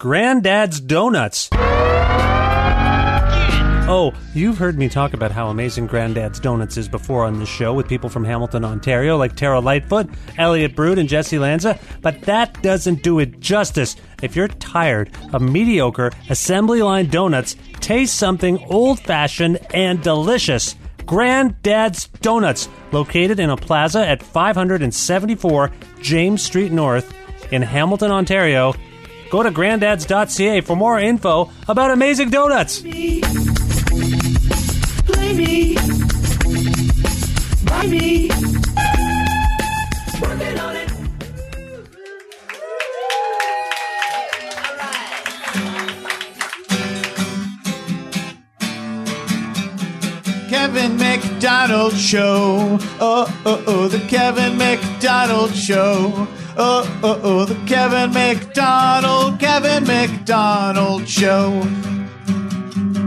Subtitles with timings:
[0.00, 1.48] Granddad's Donuts.
[3.90, 7.74] Oh, you've heard me talk about how amazing Granddad's Donuts is before on this show
[7.74, 12.62] with people from Hamilton, Ontario, like Terra Lightfoot, Elliott Brood, and Jessy Lanza, but that
[12.62, 13.96] doesn't do it justice.
[14.22, 20.76] If you're tired of mediocre assembly line donuts, taste something old fashioned and delicious.
[21.06, 27.12] Granddad's Donuts, located in a plaza at 574 James Street North
[27.50, 28.74] in Hamilton, Ontario.
[29.30, 32.80] Go to granddads.ca for more info about amazing donuts.
[32.80, 33.20] Play
[35.34, 35.74] me.
[37.64, 38.30] Buy me.
[40.22, 40.90] Working on it.
[50.48, 52.78] Kevin McDonald Show.
[52.98, 56.26] Oh, oh, oh, the Kevin McDonald Show.
[56.60, 61.62] Oh, oh, oh, the Kevin McDonald, Kevin McDonald Show.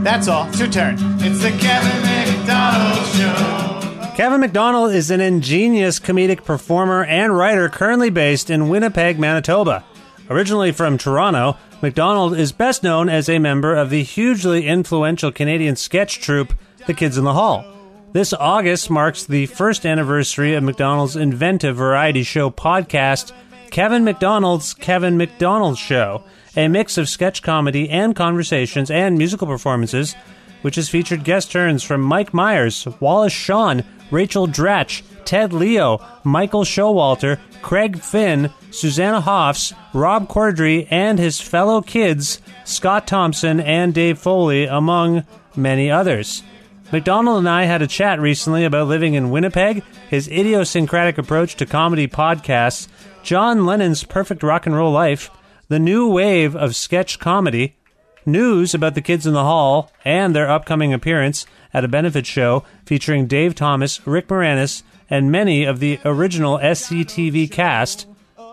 [0.04, 0.48] That's all.
[0.48, 0.96] It's your turn.
[1.20, 4.16] It's the Kevin McDonald Show.
[4.16, 9.84] Kevin McDonald is an ingenious comedic performer and writer currently based in Winnipeg, Manitoba.
[10.30, 15.76] Originally from Toronto, McDonald is best known as a member of the hugely influential Canadian
[15.76, 16.54] sketch troupe,
[16.88, 17.66] The Kids in the Hall.
[18.14, 23.32] This August marks the first anniversary of McDonald's inventive variety show podcast,
[23.70, 26.26] Kevin McDonald's Kevin McDonald Show,
[26.58, 30.14] a mix of sketch comedy and conversations and musical performances,
[30.62, 36.66] which has featured guest turns from Mike Myers, Wallace Shawn, Rachel Dratch, Ted Leo, Michael
[36.66, 44.20] Showalter, Craig Finn, Susanna Hoffs, Rob Corddry, and his fellow kids, Scott Thompson and Dave
[44.20, 45.24] Foley, among
[45.56, 46.44] many others.
[46.92, 51.66] McDonald and I had a chat recently about living in Winnipeg, his idiosyncratic approach to
[51.66, 52.90] comedy podcasts,
[53.24, 55.32] John Lennon's perfect rock and roll life,
[55.70, 57.78] the new wave of sketch comedy,
[58.26, 62.66] news about the kids in the hall, and their upcoming appearance at a benefit show
[62.86, 68.06] featuring Dave Thomas, Rick Moranis, and many of the original SCTV cast,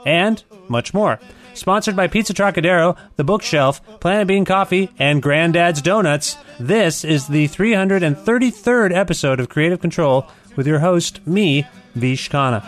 [0.06, 1.18] and much more.
[1.54, 7.48] Sponsored by Pizza Trocadero, The Bookshelf, Planet Bean Coffee, and Granddad's Donuts, this is the
[7.48, 12.62] 333rd episode of Creative Control with your host, me, Vish Khanna.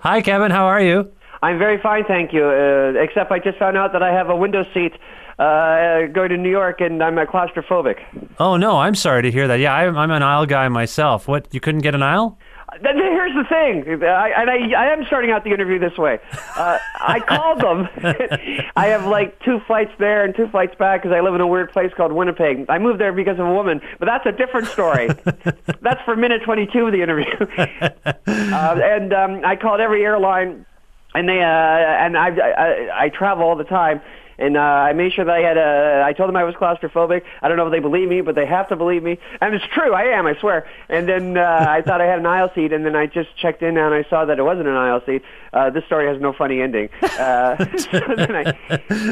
[0.00, 0.50] Hi, Kevin.
[0.50, 1.10] How are you?
[1.42, 2.44] I'm very fine, thank you.
[2.44, 4.92] Uh, except I just found out that I have a window seat
[5.38, 7.98] uh, going to New York, and I'm uh, claustrophobic.
[8.38, 9.60] Oh no, I'm sorry to hear that.
[9.60, 11.26] Yeah, I'm, I'm an aisle guy myself.
[11.28, 11.52] What?
[11.52, 12.38] You couldn't get an aisle?
[12.82, 16.18] Here's the thing, I, and I, I am starting out the interview this way.
[16.56, 17.88] Uh, I called them.
[18.76, 21.46] I have like two flights there and two flights back because I live in a
[21.46, 22.66] weird place called Winnipeg.
[22.68, 25.08] I moved there because of a woman, but that's a different story.
[25.82, 27.32] that's for minute 22 of the interview.
[27.56, 30.66] uh, and um, I called every airline,
[31.14, 34.00] and they uh, and I, I I travel all the time.
[34.38, 36.02] And uh, I made sure that I had a.
[36.04, 37.22] I told them I was claustrophobic.
[37.42, 39.18] I don't know if they believe me, but they have to believe me.
[39.40, 39.94] And it's true.
[39.94, 40.26] I am.
[40.26, 40.66] I swear.
[40.88, 43.62] And then uh, I thought I had an aisle seat, and then I just checked
[43.62, 45.22] in and I saw that it wasn't an aisle seat.
[45.54, 46.88] Uh, this story has no funny ending.
[47.02, 48.58] Uh, so then I,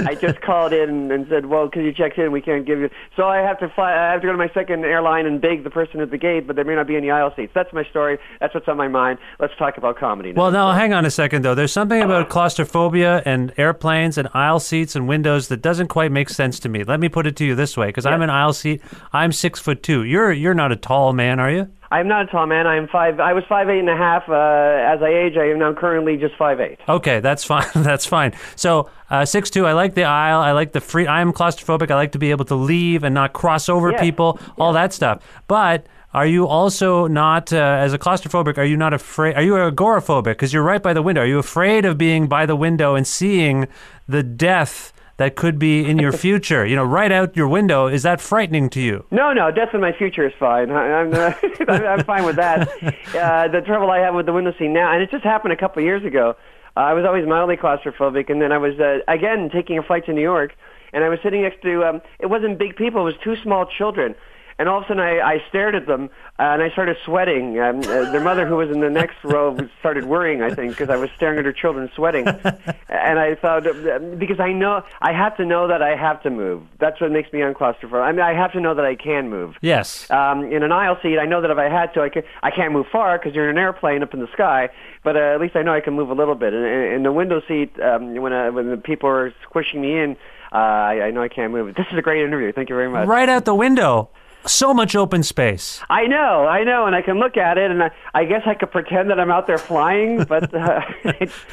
[0.07, 2.91] I just called in and said, "Well, because you checked in, we can't give you."
[3.17, 3.93] So I have to fly.
[3.93, 6.47] I have to go to my second airline and beg the person at the gate,
[6.47, 7.53] but there may not be any aisle seats.
[7.55, 8.19] That's my story.
[8.41, 9.19] That's what's on my mind.
[9.39, 10.33] Let's talk about comedy.
[10.33, 10.43] Now.
[10.43, 11.55] Well, now hang on a second though.
[11.55, 16.29] There's something about claustrophobia and airplanes and aisle seats and windows that doesn't quite make
[16.29, 16.83] sense to me.
[16.83, 18.83] Let me put it to you this way, because I'm an aisle seat.
[19.13, 20.03] I'm six foot two.
[20.03, 21.71] You're you're not a tall man, are you?
[21.93, 22.67] I'm not a tall man.
[22.67, 23.21] I'm five.
[23.21, 24.29] I was five eight and a half.
[24.29, 26.79] Uh, as I age, I am now currently just five eight.
[26.89, 27.67] Okay, that's fine.
[27.77, 28.33] that's fine.
[28.57, 29.67] So uh, six two.
[29.67, 30.41] I like the aisle.
[30.41, 31.07] I like the free.
[31.07, 31.91] I'm claustrophobic.
[31.91, 34.01] I like to be able to leave and not cross over Yeah.
[34.01, 34.41] people.
[34.59, 35.23] All that stuff.
[35.49, 39.35] But are you also not, uh, as a claustrophobic, are you not afraid?
[39.35, 40.25] Are you agoraphobic?
[40.25, 41.23] Because you're right by the window.
[41.23, 43.67] Are you afraid of being by the window and seeing
[44.07, 44.93] the death
[45.23, 46.67] that could be in your future?
[46.67, 47.87] You know, right out your window.
[47.87, 49.05] Is that frightening to you?
[49.11, 50.71] No, no, death in my future is fine.
[50.71, 51.33] I, I'm, uh,
[51.69, 52.69] I'm fine with that.
[53.15, 55.57] Uh, the trouble I have with the window seat now, and it just happened a
[55.57, 56.37] couple of years ago.
[56.77, 60.07] Uh, I was always mildly claustrophobic, and then I was uh, again taking a flight
[60.07, 60.55] to New York,
[60.93, 61.85] and I was sitting next to.
[61.85, 64.15] Um, it wasn't big people; it was two small children.
[64.63, 67.59] And all of a sudden, I, I stared at them, uh, and I started sweating.
[67.59, 70.41] Um, uh, their mother, who was in the next row, started worrying.
[70.41, 72.29] I think because I was staring at her children, sweating.
[72.89, 76.31] and I thought, uh, because I know I have to know that I have to
[76.31, 76.63] move.
[76.79, 78.05] That's what makes me unclaustrophobic.
[78.05, 79.57] I mean, I have to know that I can move.
[79.63, 80.09] Yes.
[80.13, 82.23] Um, in an aisle seat, I know that if I had to, I can.
[82.45, 84.69] I can't move far because you're in an airplane up in the sky.
[85.03, 86.55] But uh, at least I know I can move a little bit.
[86.55, 90.17] In, in the window seat, um, when uh, when the people are squishing me in,
[90.53, 91.75] uh, I, I know I can't move.
[91.75, 92.53] This is a great interview.
[92.53, 93.09] Thank you very much.
[93.09, 94.11] Right out the window.
[94.45, 95.81] So much open space.
[95.89, 98.55] I know, I know, and I can look at it, and I, I guess I
[98.55, 100.81] could pretend that I'm out there flying, but uh,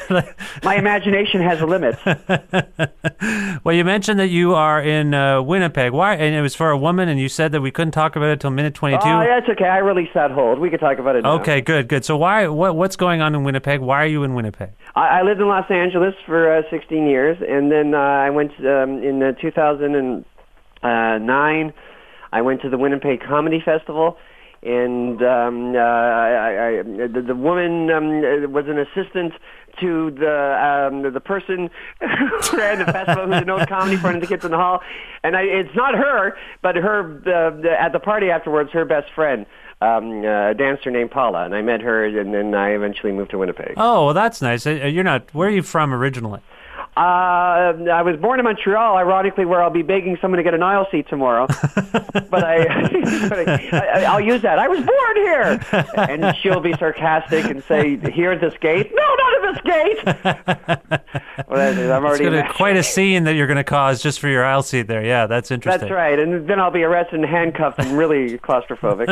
[0.64, 2.00] my imagination has limits.
[3.64, 5.92] Well, you mentioned that you are in uh, Winnipeg.
[5.92, 6.16] Why?
[6.16, 8.40] And it was for a woman, and you said that we couldn't talk about it
[8.40, 9.02] till minute twenty-two.
[9.04, 9.68] Oh, that's okay.
[9.68, 10.60] I released that hold.
[10.60, 11.34] We could talk about it now.
[11.42, 12.06] Okay, good, good.
[12.06, 12.48] So why?
[12.48, 13.82] What, what's going on in Winnipeg?
[13.82, 14.70] Why are you in Winnipeg?
[14.96, 18.52] I, I lived in Los Angeles for uh, 16 years, and then uh, I went
[18.60, 21.74] um, in uh, 2009.
[22.32, 24.18] I went to the Winnipeg Comedy Festival,
[24.62, 29.34] and um, uh, I, I, the, the woman um, was an assistant
[29.80, 31.70] to the um, the person
[32.02, 34.82] who ran the festival, who's an old comedy friend of the kids in the hall,
[35.24, 39.12] and I, it's not her, but her uh, the, at the party afterwards, her best
[39.14, 39.46] friend.
[39.82, 43.32] Um, uh, a dancer named Paula, and I met her, and then I eventually moved
[43.32, 43.76] to Winnipeg.
[43.78, 44.68] Oh, well, that's nice.
[44.68, 45.34] Uh, You're not.
[45.34, 46.42] Where are you from originally?
[47.00, 50.62] Uh, I was born in Montreal, ironically, where I'll be begging someone to get an
[50.62, 51.48] aisle seat tomorrow.
[52.30, 54.60] but I, I, I, I'll use that.
[54.60, 55.66] I was born here,
[55.96, 61.48] and she'll be sarcastic and say, "Here at this gate." No, not at this gate.
[61.48, 62.26] well, I'm already.
[62.26, 65.06] gonna, quite a scene that you're going to cause just for your aisle seat there.
[65.06, 65.80] Yeah, that's interesting.
[65.80, 69.08] That's right, and then I'll be arrested and handcuffed and really claustrophobic.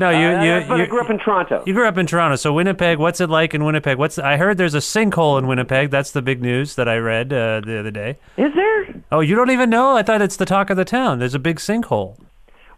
[0.00, 1.62] No, you, Uh, you, but you I grew up in Toronto.
[1.66, 2.98] You grew up in Toronto, so Winnipeg.
[2.98, 3.96] What's it like in Winnipeg?
[3.96, 5.90] What's I heard there's a sinkhole in Winnipeg.
[5.90, 8.16] That's the big news that I read uh, the other day.
[8.36, 8.94] Is there?
[9.12, 9.96] Oh, you don't even know?
[9.96, 11.18] I thought it's the talk of the town.
[11.18, 12.18] There's a big sinkhole.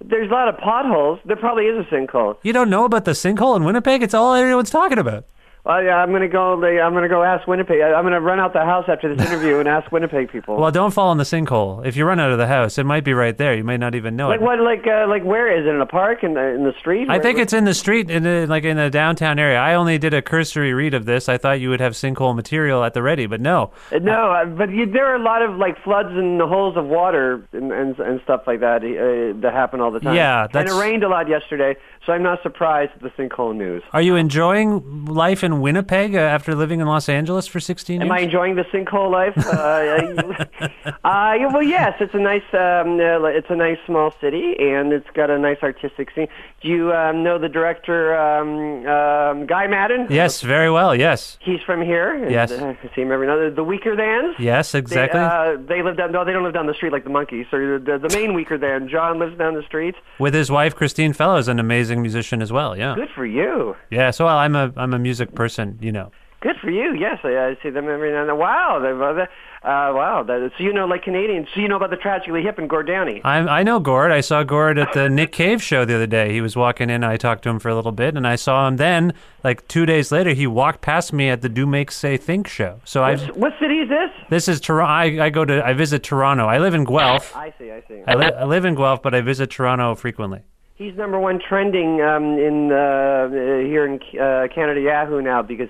[0.02, 1.20] There's a lot of potholes.
[1.24, 2.36] There probably is a sinkhole.
[2.42, 4.02] You don't know about the sinkhole in Winnipeg?
[4.02, 5.24] It's all everyone's talking about.
[5.64, 6.54] Well, yeah, I'm gonna go.
[6.54, 7.80] I'm gonna go ask Winnipeg.
[7.82, 10.56] I'm gonna run out the house after this interview and ask Winnipeg people.
[10.56, 11.84] Well, don't fall in the sinkhole.
[11.84, 13.54] If you run out of the house, it might be right there.
[13.54, 14.42] You may not even know Like it.
[14.42, 14.58] what?
[14.60, 15.68] Like uh, like where is it?
[15.68, 16.24] In a park?
[16.24, 17.08] In the in the street?
[17.10, 19.58] I Where- think it's in the street, in the, like in the downtown area.
[19.58, 21.28] I only did a cursory read of this.
[21.28, 23.70] I thought you would have sinkhole material at the ready, but no.
[23.92, 26.86] Uh, No, uh, but you, there are a lot of like floods and holes of
[26.86, 30.14] water and and, and stuff like that uh, that happen all the time.
[30.16, 33.82] Yeah, and it rained a lot yesterday, so I'm not surprised at the sinkhole news.
[33.92, 38.04] Are you enjoying life in Winnipeg uh, after living in Los Angeles for 16 years?
[38.04, 39.36] Am I enjoying the sinkhole life?
[39.36, 44.92] Uh, uh, well, yes, it's a nice, um, uh, it's a nice small city, and
[44.92, 46.28] it's got a nice artistic scene.
[46.62, 50.06] Do you um, know the director, um, um, Guy Maddin?
[50.10, 50.94] Yes, very well.
[50.94, 51.36] Yes.
[51.40, 52.14] He's from here.
[52.22, 52.50] and, Yes.
[52.52, 53.36] uh, I see him every now.
[53.50, 54.38] The Weakerthans.
[54.38, 55.20] Yes, exactly.
[55.20, 56.12] They, uh, they live down.
[56.12, 57.46] No, they don't live down the street like the monkeys.
[57.50, 59.94] So the, the main Weakerthan John lives down the street.
[60.18, 62.76] With his wife Christine Fellows, an amazing musician as well.
[62.76, 62.94] Yeah.
[62.94, 63.74] Good for you.
[63.90, 64.10] Yeah.
[64.10, 65.78] So well, I'm a I'm a music person.
[65.80, 66.12] You know.
[66.40, 66.94] Good for you.
[66.94, 68.38] Yes, I, I see them every now and then.
[68.38, 68.78] Wow.
[68.82, 69.26] They've, uh,
[69.62, 70.22] uh, wow.
[70.22, 71.48] That, so you know, like Canadians.
[71.54, 73.20] So you know about the tragically hip and Gord Downie.
[73.24, 74.10] I I know Gord.
[74.10, 76.32] I saw Gord at the Nick Cave show the other day.
[76.32, 77.04] He was walking in.
[77.04, 79.12] I talked to him for a little bit, and I saw him then.
[79.44, 82.80] Like two days later, he walked past me at the Do Make Say Think show.
[82.86, 84.10] So I What city is this?
[84.30, 84.90] this is Toronto.
[84.90, 86.46] I, I go to I visit Toronto.
[86.46, 87.36] I live in Guelph.
[87.36, 87.70] I see.
[87.70, 88.02] I see.
[88.08, 90.40] I, li- I live in Guelph, but I visit Toronto frequently.
[90.80, 95.68] He's number one trending um, in uh, uh, here in uh, Canada Yahoo now because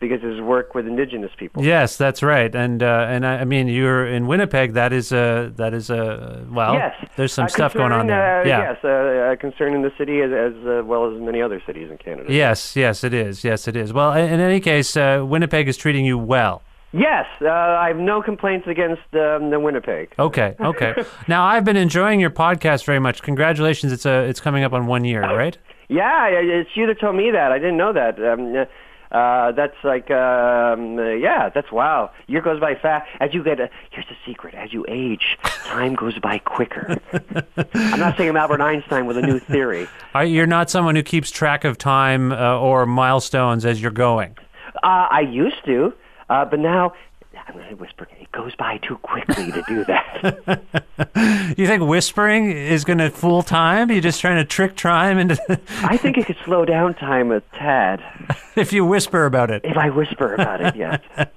[0.00, 1.62] because of his work with indigenous people.
[1.62, 2.54] Yes, that's right.
[2.54, 4.72] And uh, and I, I mean, you're in Winnipeg.
[4.72, 6.72] That is a that is a well.
[6.72, 8.40] yes, There's some stuff going on there.
[8.40, 8.72] Uh, yeah.
[8.72, 11.90] Yes, uh, uh, concern in the city as, as uh, well as many other cities
[11.90, 12.32] in Canada.
[12.32, 13.44] Yes, yes, it is.
[13.44, 13.92] Yes, it is.
[13.92, 16.62] Well, in in any case, uh, Winnipeg is treating you well.
[16.92, 20.14] Yes, uh, I have no complaints against um, the Winnipeg.
[20.18, 20.94] Okay, okay.
[21.28, 23.22] now I've been enjoying your podcast very much.
[23.22, 23.92] Congratulations!
[23.92, 25.56] It's a it's coming up on one year, right?
[25.88, 27.52] Yeah, it's you that told me that.
[27.52, 28.22] I didn't know that.
[28.22, 28.66] Um,
[29.10, 32.10] uh, that's like, um, uh, yeah, that's wow.
[32.26, 33.08] Year goes by fast.
[33.20, 36.98] As you get, a, here's the secret: as you age, time goes by quicker.
[37.74, 39.88] I'm not saying I'm Albert Einstein with a new theory.
[40.14, 44.36] Are, you're not someone who keeps track of time uh, or milestones as you're going.
[44.82, 45.94] Uh, I used to,
[46.28, 46.92] uh, but now
[47.46, 48.06] I'm going to whisper.
[48.20, 50.62] It goes by too quickly to do that.
[51.56, 53.90] You think whispering is going to fool time?
[53.90, 55.38] You're just trying to trick time into
[55.82, 58.02] I think it could slow down time a tad
[58.56, 59.64] if you whisper about it.
[59.64, 60.76] if I whisper about it.
[60.76, 61.00] Yes.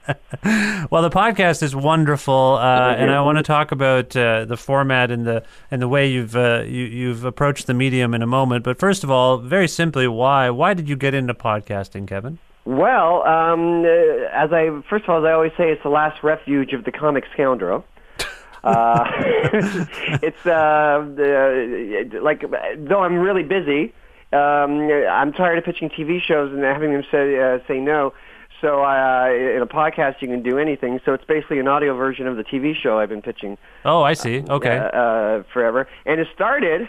[0.90, 5.12] Well, the podcast is wonderful, uh, and I want to talk about uh, the format
[5.12, 8.64] and the and the way you've uh, you, you've approached the medium in a moment.
[8.64, 12.40] But first of all, very simply, why why did you get into podcasting, Kevin?
[12.66, 13.88] Well, um, uh,
[14.32, 16.92] as I first of all, as I always say, it's the last refuge of the
[16.92, 17.86] comic scoundrel.
[18.64, 19.04] Uh,
[20.22, 22.46] it's uh, uh, like
[22.78, 23.92] though I'm really busy,
[24.32, 28.14] um, I'm tired of pitching TV shows and having them say uh, say no.
[28.62, 31.00] So uh, in a podcast, you can do anything.
[31.04, 34.14] So it's basically an audio version of the TV show I've been pitching Oh, I
[34.14, 34.44] see.
[34.48, 34.78] Okay.
[34.78, 35.88] uh, uh, forever.
[36.06, 36.88] And it started.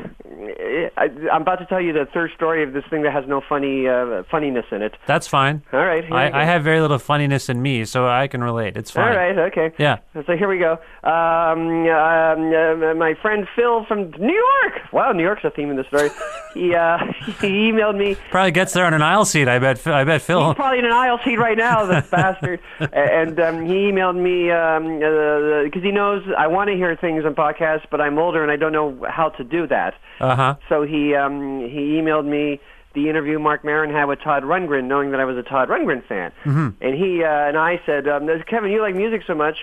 [0.97, 3.41] I, I'm about to tell you the third story of this thing that has no
[3.49, 4.95] funny uh, funniness in it.
[5.07, 5.63] That's fine.
[5.73, 6.05] All right.
[6.05, 6.37] here we go.
[6.37, 8.77] I, I have very little funniness in me, so I can relate.
[8.77, 9.09] It's fine.
[9.09, 9.39] All right.
[9.39, 9.73] Okay.
[9.79, 9.99] Yeah.
[10.27, 10.73] So here we go.
[11.05, 14.93] Um, um, uh, my friend Phil from New York.
[14.93, 16.11] Wow, New York's a theme in the story.
[16.55, 16.99] he uh,
[17.41, 18.17] he emailed me.
[18.31, 19.49] Probably gets there on an aisle seat.
[19.49, 19.87] I bet.
[19.87, 20.49] I bet Phil.
[20.49, 22.61] He's probably in an aisle seat right now, the bastard.
[22.79, 27.25] And um, he emailed me because um, uh, he knows I want to hear things
[27.25, 29.95] on podcasts, but I'm older and I don't know how to do that.
[30.21, 30.57] Uh huh.
[30.69, 32.61] So he um, he emailed me
[32.95, 36.07] the interview Marc Maron had with Todd Rundgren, knowing that I was a Todd Rundgren
[36.07, 36.33] fan.
[36.45, 36.69] Mm-hmm.
[36.81, 39.57] And he uh, and I said, um, Kevin, you like music so much,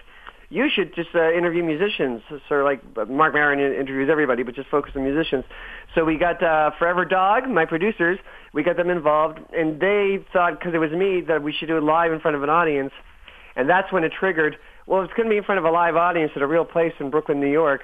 [0.49, 2.21] you should just uh, interview musicians.
[2.47, 5.45] Sort of like Marc Maron interviews everybody, but just focus on musicians.
[5.93, 8.17] So we got uh, Forever Dog, my producers.
[8.53, 11.77] We got them involved, and they thought because it was me that we should do
[11.77, 12.91] it live in front of an audience.
[13.55, 14.57] And that's when it triggered.
[14.87, 16.93] Well, it's going to be in front of a live audience at a real place
[16.99, 17.81] in Brooklyn, New York,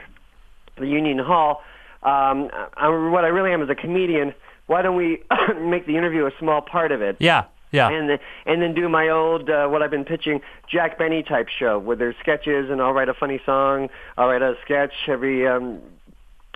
[0.79, 1.61] the Union Hall.
[2.01, 4.33] Um, I, what I really am is a comedian.
[4.65, 5.23] Why don't we
[5.59, 7.17] make the interview a small part of it?
[7.19, 7.45] Yeah.
[7.75, 7.89] Yeah.
[7.89, 11.47] And then, and then do my old uh, what I've been pitching Jack Benny type
[11.49, 15.47] show where there's sketches and I'll write a funny song, I'll write a sketch every
[15.47, 15.79] um,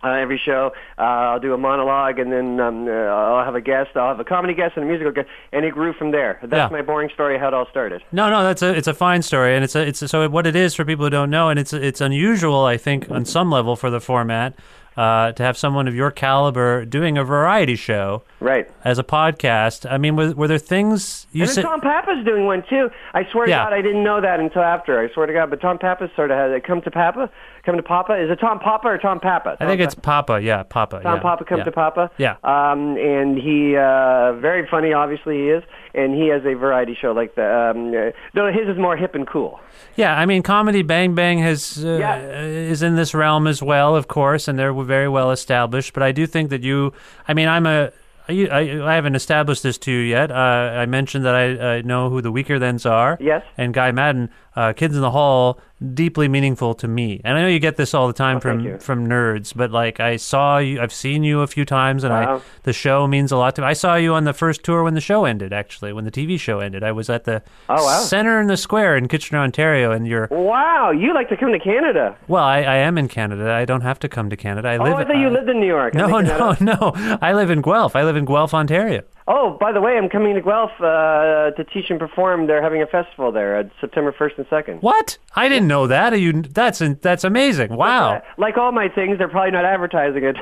[0.01, 0.71] uh, every show.
[0.97, 3.91] Uh, I'll do a monologue and then um, uh, I'll have a guest.
[3.97, 6.39] I'll have a comedy guest and a musical guest, and it grew from there.
[6.41, 6.77] That's Yeah.
[6.77, 8.01] my boring story how it all started.
[8.13, 10.47] No, no, that's a it's a fine story, and it's a, it's a, so what
[10.47, 13.51] it is for people who don't know, and it's it's unusual, I think, on some
[13.51, 14.53] level for the format
[14.99, 18.69] uh, to have someone of your caliber doing a variety show Right.
[18.83, 19.89] as a podcast.
[19.89, 21.61] I mean, were, were there things you and said?
[21.63, 22.89] Tom Papa's doing one too.
[23.13, 23.59] I swear Yeah.
[23.59, 24.99] to God, I didn't know that until after.
[24.99, 26.65] I swear to God, but Tom Papa sort of has it.
[26.65, 27.29] Come to Papa,
[27.63, 28.21] come to Papa.
[28.21, 29.55] Is it Tom Papa or Tom Papa?
[29.61, 30.41] I think Tom it's Papa.
[30.41, 31.01] Yeah, Papa.
[31.01, 31.63] Tom yeah, Papa come yeah.
[31.63, 32.11] to Papa.
[32.17, 32.35] Yeah.
[32.43, 34.91] Um, and he uh, very funny.
[34.91, 35.63] Obviously, he is,
[35.93, 37.45] and he has a variety show like the.
[37.45, 39.61] Um, uh, no, his is more hip and cool.
[39.95, 44.07] Yeah, I mean, comedy Bang Bang has uh, is in this realm as well, of
[44.07, 45.93] course, and they're very well established.
[45.93, 46.91] But I do think that you,
[47.29, 47.91] I mean, I'm a.
[48.31, 50.29] I, I, haven't established this to you yet.
[50.29, 50.36] Uh,
[50.84, 53.17] I mentioned that I, I know who the Weakerthans are.
[53.19, 53.43] Yes.
[53.58, 55.59] And Guy Maddin, uh, Kids in the Hall,
[55.93, 57.21] deeply meaningful to me.
[57.23, 59.99] And I know you get this all the time Oh, from from nerds, but like
[59.99, 63.37] I saw you, I've seen you a few times, and I the show means a
[63.37, 63.67] lot to me.
[63.67, 65.53] I saw you on the first tour when the show ended.
[65.53, 67.99] Actually, when the TV show ended, I was at the Oh, wow.
[67.99, 71.59] center in the square in Kitchener, Ontario, and you're Wow, you like to come to
[71.59, 72.17] Canada?
[72.27, 73.51] well, I, I am in Canada.
[73.51, 74.67] I don't have to come to Canada.
[74.67, 74.95] I Oh, live.
[74.95, 75.93] I thought you uh, lived in New York.
[75.93, 76.91] No, no, no.
[77.21, 77.95] I live in Guelph.
[77.95, 79.03] I live in Guelph, Ontario.
[79.31, 82.48] Oh, by the way, I'm coming to Guelph uh, to teach and perform.
[82.48, 84.81] They're having a festival there, uh, September 1st and 2nd.
[84.81, 85.19] What?
[85.36, 86.13] I didn't know that.
[86.13, 86.41] Are you?
[86.41, 87.75] That's that's amazing.
[87.75, 88.15] Wow.
[88.15, 90.36] Uh, like all my things, they're probably not advertising it.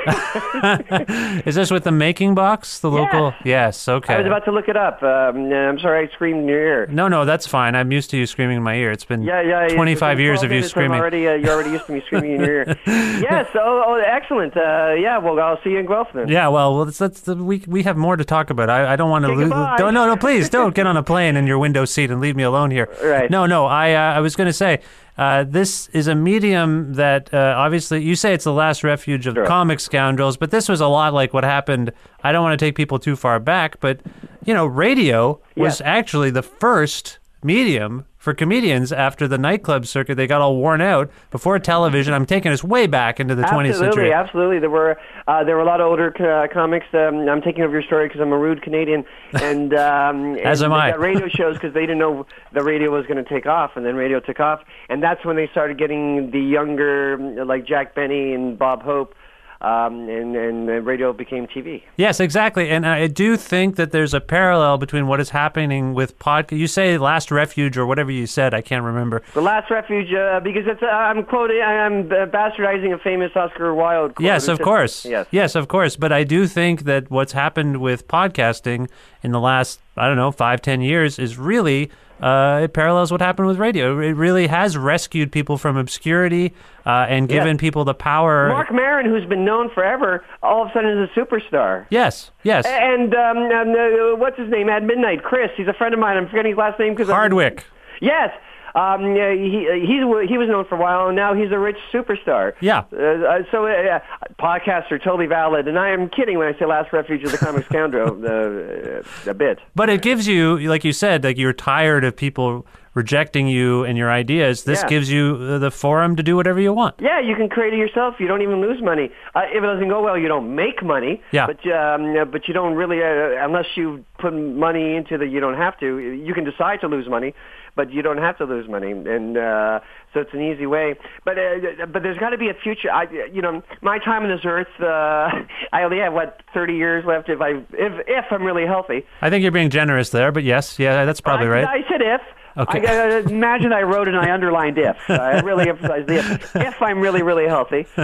[1.45, 3.33] Is this with the Making Box, the local?
[3.43, 3.89] Yes.
[3.89, 4.13] Okay.
[4.13, 5.03] I was about to look it up.
[5.03, 6.87] Um, I'm sorry I screamed in your ear.
[6.87, 7.75] no, no, that's fine.
[7.75, 8.91] I'm used to you screaming in my ear.
[8.91, 9.65] It's been Yeah, yeah.
[9.65, 10.99] it's 25 been years of you I'm screaming.
[10.99, 12.79] Already, uh, you're already used to me screaming in your ear.
[12.87, 13.47] yes.
[13.55, 14.55] Oh, oh, excellent.
[14.55, 15.17] Uh, yeah.
[15.17, 16.29] Well, I'll see you in Guelph then.
[16.29, 18.69] Yeah, well, well, that's, that's the, we we have more to talk about.
[18.77, 19.49] I, I don't want to lose.
[19.49, 22.35] Don't, no, no, please don't get on a plane in your window seat and leave
[22.35, 22.89] me alone here.
[23.03, 23.29] Right.
[23.31, 23.65] No, no.
[23.65, 24.79] I uh, I was going to say
[25.17, 29.33] uh, this is a medium that uh, obviously you say it's the last refuge of
[29.35, 29.45] Sure.
[29.45, 31.91] comic scoundrels, but this was a lot like what happened.
[32.23, 33.99] I don't want to take people too far back, but
[34.45, 35.81] you know, radio was Yes.
[35.81, 40.15] actually the first medium for comedians after the nightclub circuit.
[40.15, 42.13] They got all worn out before television.
[42.13, 44.11] I'm taking us way back into the 20th century.
[44.11, 44.59] absolutely.
[44.59, 46.87] There were uh, there were a lot of older uh, comics.
[46.93, 50.73] Um, I'm taking over your story because I'm a rude Canadian, and um, As and
[50.73, 50.91] am they I.
[50.91, 53.85] got radio shows because they didn't know the radio was going to take off, and
[53.85, 58.33] then radio took off, and that's when they started getting the younger, like Jack Benny
[58.33, 59.15] and Bob Hope,
[59.61, 61.81] um, and and radio became TV.
[61.95, 62.69] Yes, exactly.
[62.69, 66.57] And I do think that there's a parallel between what is happening with podcast.
[66.57, 68.53] You say Last Refuge or whatever you said.
[68.53, 69.23] I can't remember.
[69.33, 74.15] The Last Refuge, uh, because it's, uh, I'm quoting, I'm bastardizing a famous Oscar Wilde
[74.15, 74.25] quote.
[74.25, 75.05] Yes, of course.
[75.05, 75.27] Yes.
[75.31, 75.95] Yes, of course.
[75.95, 78.89] But I do think that what's happened with podcasting
[79.23, 81.89] in the last, I don't know, five, ten years is really.
[82.21, 83.99] Uh, it parallels what happened with radio.
[83.99, 86.53] It really has rescued people from obscurity
[86.85, 87.57] uh, and given Yes.
[87.59, 88.47] people the power.
[88.49, 91.85] Marc Maron, who's been known forever, all of a sudden is a superstar.
[91.89, 92.65] Yes, yes.
[92.65, 94.69] And um, um, uh, what's his name?
[94.69, 95.51] At midnight, Chris.
[95.55, 96.17] He's a friend of mine.
[96.17, 97.63] I'm forgetting his last name because Hardwick.
[98.01, 98.31] Yes.
[98.77, 101.77] Um, yeah, he he's he was known for a while, and now he's a rich
[101.91, 102.53] superstar.
[102.61, 102.83] Yeah.
[102.93, 103.99] Uh, uh, so uh,
[104.39, 107.39] podcasts are totally valid, and I am kidding when I say "Last Refuge of the
[107.39, 108.23] Comic Scoundrel"
[109.25, 109.57] uh, a bit.
[109.73, 112.67] But it gives you, like you said, like you're tired of people
[112.97, 114.63] rejecting you and your ideas.
[114.65, 114.89] This Yeah.
[114.89, 116.95] gives you the forum to do whatever you want.
[116.99, 118.15] Yeah, you can create it yourself.
[118.19, 119.11] You don't even lose money.
[119.35, 121.21] Uh, if it doesn't go well, you don't make money.
[121.31, 121.45] Yeah.
[121.47, 122.01] But um,
[122.31, 125.99] but you don't really, uh, unless you put money into the, you don't have to.
[125.99, 127.33] You can decide to lose money,
[127.75, 129.79] but you don't have to lose money, and uh,
[130.13, 130.95] so it's an easy way.
[131.23, 132.89] But uh, but there's got to be a future.
[132.91, 134.85] I, you know, my time on this earth, uh,
[135.71, 139.05] I only have what 30 years left if I if if I'm really healthy.
[139.21, 141.67] I think you're being generous there, but yes, yeah, that's probably I, right.
[141.67, 142.21] I said if.
[142.57, 142.85] Okay.
[142.87, 144.97] I, uh, imagine I wrote and I underlined if.
[145.09, 146.55] I really emphasized the if.
[146.55, 147.85] If I'm really, really healthy.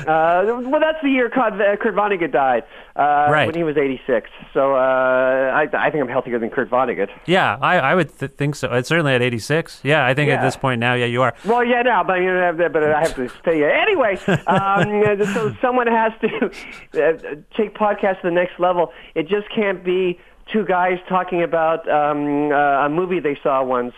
[0.00, 2.64] Uh, well, that's the year Kurt, uh, Vonnegut died.
[2.96, 3.46] Uh, Right.
[3.46, 4.28] When he was 86.
[4.52, 7.08] So uh, I, I think I'm healthier than Kurt Vonnegut.
[7.26, 8.72] yeah, I, I would th- think so.
[8.74, 9.80] It's certainly at 86.
[9.82, 11.34] Yeah, I think at this point now, yeah, you are.
[11.44, 13.62] Well, yeah, now, but, you know, but I have to stay.
[13.64, 14.16] Anyway,
[14.46, 16.46] um, so someone has to
[16.94, 18.92] uh, take podcast to the next level.
[19.14, 20.18] It just can't be
[20.52, 23.94] two guys talking about um, uh, a movie they saw once.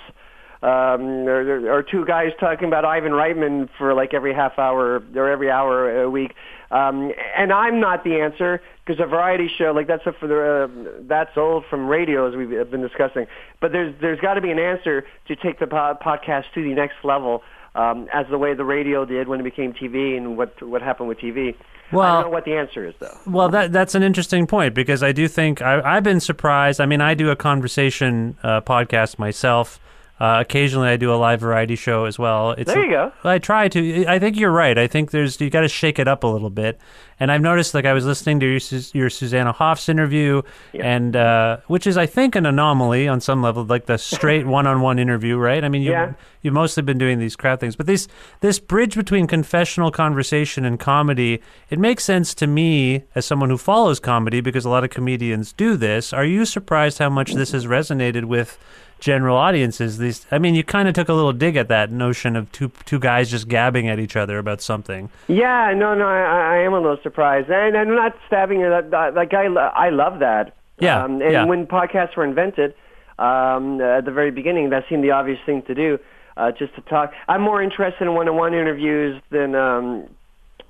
[0.62, 5.28] Um, or, or two guys talking about Ivan Reitman for like every half hour or
[5.28, 6.35] every hour a week,
[6.71, 10.38] um, and I'm not the answer because a variety show like that's a, for the
[10.38, 13.26] uh, that's old from radio as we've been discussing.
[13.61, 16.75] But there's there's got to be an answer to take the po- podcast to the
[16.75, 17.42] next level
[17.75, 21.09] um, as the way the radio did when it became TV and what what happened
[21.09, 21.55] with TV.
[21.93, 23.18] I don't know what the answer is though.
[23.27, 26.81] Well, that that's an interesting point because I do think I, I've been surprised.
[26.81, 29.79] I mean, I do a conversation uh, podcast myself.
[30.22, 32.52] Uh, occasionally, I do a live variety show as well.
[32.52, 33.12] It's There you go.
[33.24, 34.06] I try to.
[34.06, 34.78] I think you're right.
[34.78, 36.78] I think there's you got to shake it up a little bit.
[37.18, 38.61] And I've noticed, like I was listening to your,
[38.94, 40.42] your Susanna Hoffs interview,
[40.74, 45.00] and uh, which is, I think, an anomaly on some level, like the straight one-on-one
[45.00, 45.64] interview, right?
[45.64, 46.12] I mean, you Yeah.
[46.42, 48.06] you've mostly been doing these crowd things, but this
[48.42, 53.58] this bridge between confessional conversation and comedy, it makes sense to me as someone who
[53.58, 56.12] follows comedy because a lot of comedians do this.
[56.12, 58.56] Are you surprised how much this has resonated with
[59.03, 59.99] general audiences?
[59.99, 62.71] These, I mean, you kind of took a little dig at that notion of two
[62.87, 65.11] two guys just gabbing at each other about something.
[65.27, 68.71] Yeah, no, no, I, I am a little surprised, and I'm not stabbing you.
[68.71, 70.55] That, like I, I love that.
[70.79, 71.45] Yeah, um, and yeah.
[71.45, 72.75] when podcasts were invented,
[73.19, 75.99] um, at the very beginning, that seemed the obvious thing to do,
[76.37, 77.12] uh, just to talk.
[77.29, 80.09] I'm more interested in one-on-one interviews than, um,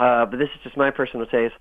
[0.01, 1.55] uh, but this is just my personal taste,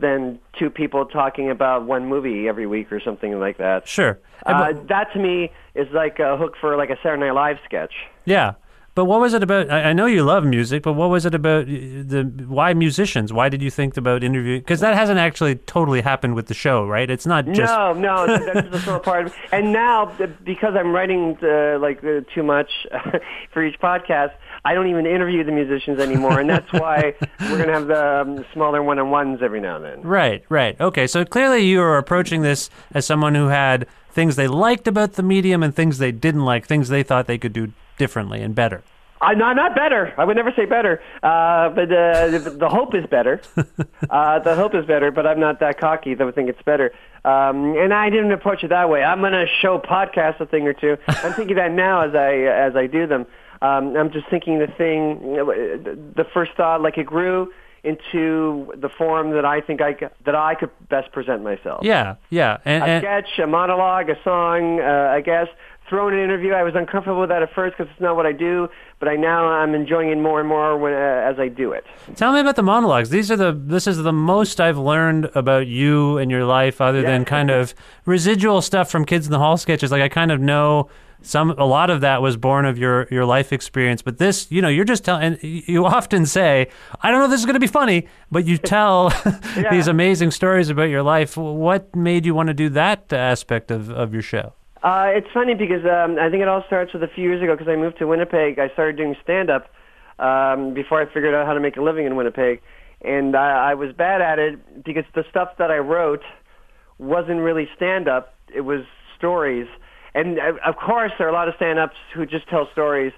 [0.00, 3.86] than two people talking about one movie every week or something like that.
[3.88, 4.18] Sure.
[4.46, 7.58] Uh, But- that to me is like a hook for like a Saturday Night Live
[7.64, 7.92] sketch.
[8.24, 8.54] Yeah.
[8.96, 9.70] But what was it about?
[9.70, 13.32] I I know you love music, but what was it about the why musicians?
[13.32, 14.60] Why did you think about interviewing?
[14.60, 17.10] Because that hasn't actually totally happened with the show, right?
[17.10, 19.26] It's not just No, no, that's the sort of part.
[19.26, 20.12] Of, and now,
[20.44, 22.70] because I'm writing uh, like uh, too much
[23.52, 24.30] for each podcast,
[24.66, 28.20] I don't even interview the musicians anymore, and that's why we're going to have the
[28.22, 30.02] um, smaller one-on-ones every now and then.
[30.02, 30.80] Right, right.
[30.80, 35.14] Okay, so clearly you are approaching this as someone who had things they liked about
[35.14, 38.54] the medium and things they didn't like, things they thought they could do differently and
[38.54, 38.82] better.
[39.20, 40.12] I, not not better.
[40.18, 43.40] I would never say better, uh, but uh, the, the hope is better.
[44.10, 46.92] uh, the hope is better, but I'm not that cocky that I think it's better.
[47.24, 49.02] Um, and I didn't approach it that way.
[49.02, 50.98] I'm going to show podcasts a thing or two.
[51.08, 53.26] I'm thinking that now as I as I do them.
[53.64, 55.36] Um, I'm just thinking the thing,
[56.20, 60.54] the first thought, like it grew into the form that I think I that I
[60.54, 61.80] could best present myself.
[61.82, 62.58] Yeah, yeah.
[62.64, 65.48] And, a sketch, a monologue, a song, uh, I guess.
[65.88, 66.52] Throw in an interview.
[66.52, 69.16] I was uncomfortable with that at first because it's not what I do, but I
[69.16, 71.84] now I'm enjoying it more and more when, uh, as I do it.
[72.16, 73.10] Tell me about the monologues.
[73.10, 77.02] These are the this is the most I've learned about you and your life, other
[77.02, 77.74] than kind of
[78.06, 79.92] residual stuff from Kids in the Hall sketches.
[79.92, 80.88] Like I kind of know
[81.24, 84.02] some a lot of that was born of your your life experience.
[84.02, 85.22] But this, you know, you're just telling.
[85.22, 86.68] And you often say,
[87.00, 89.12] "I don't know if this is going to be funny," but you tell
[89.70, 91.36] these amazing stories about your life.
[91.36, 94.52] What made you want to do that aspect of of your show?
[94.84, 97.54] Uh, it's funny because um, I think it all starts with a few years ago
[97.56, 98.58] because I moved to Winnipeg.
[98.58, 99.70] I started doing stand-up
[100.18, 102.60] um, before I figured out how to make a living in Winnipeg,
[103.00, 106.22] and I, I was bad at it because the stuff that I wrote
[106.98, 108.34] wasn't really stand-up.
[108.54, 108.82] It was
[109.16, 109.66] stories,
[110.14, 113.12] and uh, of course there are a lot of stand-ups who just tell stories,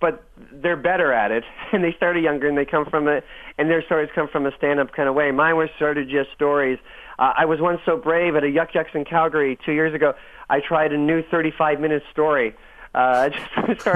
[0.00, 3.22] but they're better at it, and they started younger, and they come from a,
[3.58, 5.30] and their stories come from a stand-up kind of way.
[5.30, 6.78] Mine were sort of just stories.
[7.18, 10.14] Uh, I was once so brave at a Yuk Yuk's in Calgary two years ago.
[10.48, 12.54] I tried a new 35-minute story.
[12.94, 13.28] Uh,
[13.66, 13.86] just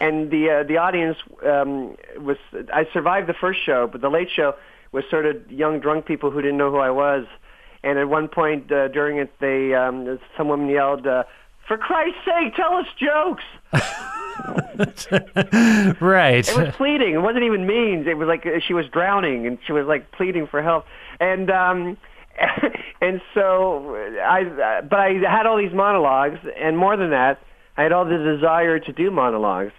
[0.00, 1.16] and the uh, the audience
[1.46, 2.36] um, was.
[2.72, 4.54] I survived the first show, but the late show
[4.92, 7.26] was sort of young drunk people who didn't know who I was.
[7.82, 11.24] And at one point uh, during it, they um, some woman yelled, uh,
[11.70, 13.44] "For Christ's sake, tell us jokes!"
[16.00, 16.48] Right.
[16.48, 17.14] It was pleading.
[17.14, 18.08] It wasn't even mean.
[18.08, 20.84] It was like uh, she was drowning and she was like pleading for help.
[21.20, 21.96] And um
[23.00, 27.40] and so I but I had all these monologues and more than that,
[27.76, 29.72] I had all the desire to do monologues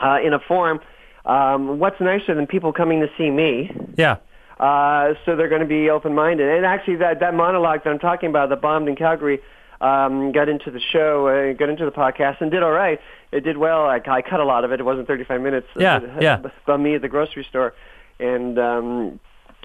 [0.00, 0.80] uh in a form
[1.24, 3.70] um what's nicer than people coming to see me?
[3.96, 4.16] yeah.
[4.58, 6.48] Uh, so they're going to be open-minded.
[6.48, 9.40] And actually, that that monologue that I'm talking about, that bombed in Calgary,
[9.82, 13.00] um, got into the show, uh, got into the podcast, and did all right.
[13.32, 13.84] It did well.
[13.84, 14.80] I, I cut a lot of it.
[14.80, 15.66] It wasn't 35 minutes.
[15.76, 16.42] Yeah, uh, yeah.
[16.64, 17.74] About me at the grocery store,
[18.20, 19.20] and um,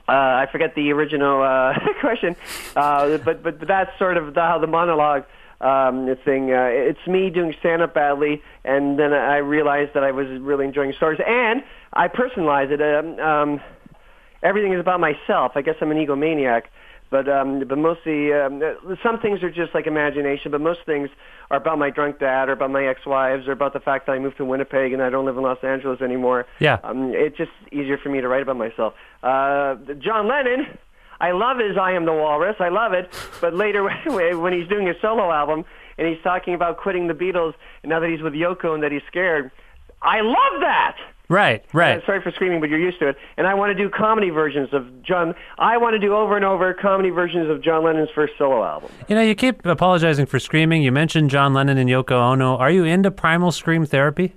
[0.09, 2.35] uh, I forget the original uh, question,
[2.75, 5.25] uh, but, but but that's sort of the, how the monologue
[5.61, 6.51] um, thing.
[6.51, 10.93] Uh, it's me doing stand-up badly, and then I realized that I was really enjoying
[10.93, 12.81] stories, and I personalize it.
[12.81, 13.61] Um, um,
[14.41, 15.51] everything is about myself.
[15.55, 16.63] I guess I'm an egomaniac,
[17.09, 18.61] but um, but mostly um,
[19.01, 21.09] some things are just like imagination, but most things
[21.49, 24.19] are about my drunk dad or about my ex-wives or about the fact that I
[24.19, 26.45] moved to Winnipeg and I don't live in Los Angeles anymore.
[26.59, 26.79] Yeah.
[26.83, 28.93] um, it's just easier for me to write about myself.
[29.23, 30.77] Uh, John Lennon.
[31.19, 32.57] I love his I Am the Walrus.
[32.59, 33.11] I love it.
[33.41, 35.65] But later, when he's doing his solo album
[35.97, 38.91] and he's talking about quitting the Beatles and now that he's with Yoko and that
[38.91, 39.49] he's scared,
[40.01, 40.97] I love that.
[41.29, 41.65] Right.
[41.73, 42.01] Right.
[42.01, 43.17] Uh, sorry for screaming, but you're used to it.
[43.35, 45.35] And I want to do comedy versions of John.
[45.57, 48.91] I want to do over and over comedy versions of John Lennon's first solo album.
[49.09, 50.83] You know, you keep apologizing for screaming.
[50.83, 52.55] You mentioned John Lennon and Yoko Ono.
[52.55, 54.35] Are you into primal scream therapy?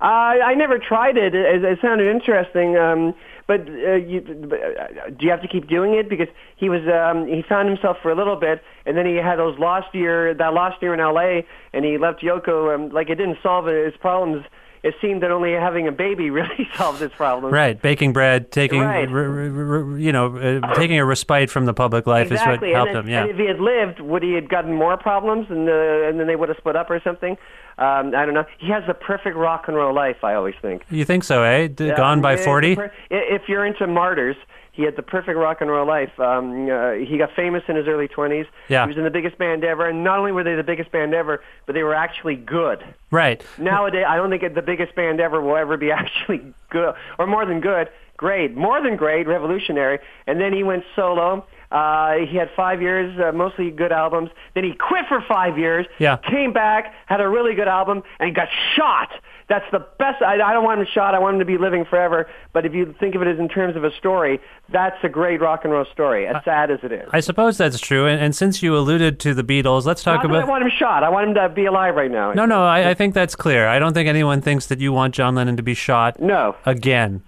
[0.00, 1.34] Uh, I never tried it.
[1.34, 2.76] It, it sounded interesting.
[2.76, 3.14] Um,
[3.46, 6.08] but uh, you, uh, do you have to keep doing it?
[6.08, 9.36] Because he was um, he found himself for a little bit, and then he had
[9.38, 11.46] those lost year that lost year in L.A.
[11.72, 12.74] and he left Yoko.
[12.74, 14.44] Um, like it didn't solve his problems.
[14.84, 17.52] It seemed that only having a baby really solved his problems.
[17.54, 17.80] Right.
[17.80, 19.08] Baking bread, taking, Right.
[19.10, 22.68] r- r- r- you know, uh, taking a respite from the public life Exactly.
[22.68, 23.08] is what helped him.
[23.08, 23.22] Yeah.
[23.22, 25.72] and if he had lived, would he have gotten more problems, and, uh,
[26.08, 27.38] and then they would have split up or something?
[27.78, 28.44] Um, I don't know.
[28.58, 30.22] He has the perfect rock and roll life.
[30.22, 30.82] I always think.
[30.90, 31.66] you think so, eh?
[31.68, 32.76] D- Yeah, Gone by 40?
[32.76, 34.36] per- If you're into martyrs,
[34.74, 36.18] he had the perfect rock and roll life.
[36.18, 38.46] Um, uh, he got famous in his early 20s.
[38.68, 38.82] Yeah.
[38.82, 41.14] He was in the biggest band ever, and not only were they the biggest band
[41.14, 42.84] ever, but they were actually good.
[43.12, 43.44] Right.
[43.56, 47.46] Nowadays, I don't think the biggest band ever will ever be actually good, or more
[47.46, 50.00] than good, great, more than great, revolutionary.
[50.26, 51.46] And then he went solo.
[51.70, 54.30] Uh, he had five years, uh, mostly good albums.
[54.54, 55.86] Then he quit for five years.
[56.00, 56.16] Yeah.
[56.16, 59.10] Came back, had a really good album, and got shot.
[59.48, 60.22] That's the best.
[60.22, 61.14] I, I don't want him shot.
[61.14, 62.26] I want him to be living forever.
[62.54, 64.40] But if you think of it as in terms of a story,
[64.72, 67.08] that's a great rock and roll story, as sad as it is.
[67.12, 68.06] I suppose that's true.
[68.06, 70.70] And, and since you alluded to the Beatles, let's talk Not that I want him
[70.78, 71.04] shot.
[71.04, 72.32] I want him to be alive right now.
[72.32, 73.68] No, no, I, I think that's clear.
[73.68, 76.56] I don't think anyone thinks that you want John Lennon to be shot No.
[76.64, 77.22] again.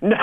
[0.00, 0.16] No.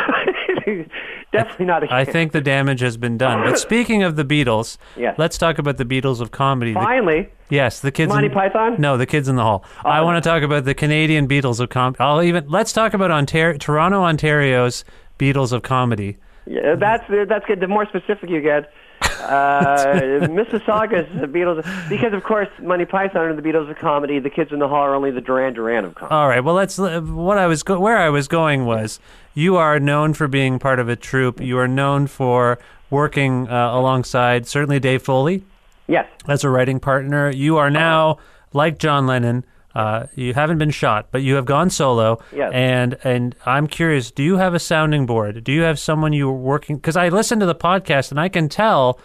[1.34, 3.44] Definitely not a I think the damage has been done.
[3.44, 5.16] But speaking of the Beatles, Yes.
[5.18, 6.74] let's talk about the Beatles of comedy.
[6.74, 7.30] The- Finally.
[7.50, 8.10] yes, the kids.
[8.10, 8.76] Monty in, Python?
[8.80, 9.66] No, the kids in the hall.
[9.84, 12.00] I want to talk about the Canadian Beatles of comedy.
[12.00, 14.86] I'll even let's talk about Ontario, Toronto, Ontario's
[15.20, 16.18] Beatles of comedy.
[16.46, 17.60] Yeah, that's that's good.
[17.60, 23.36] The more specific you get, uh, Mississauga's the Beatles, because of course Monty Python are
[23.36, 24.20] the Beatles of comedy.
[24.20, 26.16] The Kids in the Hall are only the Duran Duran of comedy.
[26.16, 26.44] All right.
[26.44, 26.78] Well, let's.
[26.78, 29.00] What I was go- where I was going was
[29.34, 31.40] you are known for being part of a troupe.
[31.42, 35.44] You are known for working uh, alongside certainly Dave Foley
[35.88, 37.30] yes, as a writing partner.
[37.30, 38.18] You are now
[38.54, 39.46] like John Lennon.
[39.78, 42.20] Uh, you haven't been shot, but you have gone solo.
[42.34, 42.52] Yes.
[42.52, 45.44] And and I'm curious, do you have a sounding board?
[45.44, 46.78] Do you have someone you are working?
[46.78, 49.00] Because I listen to the podcast and I can tell.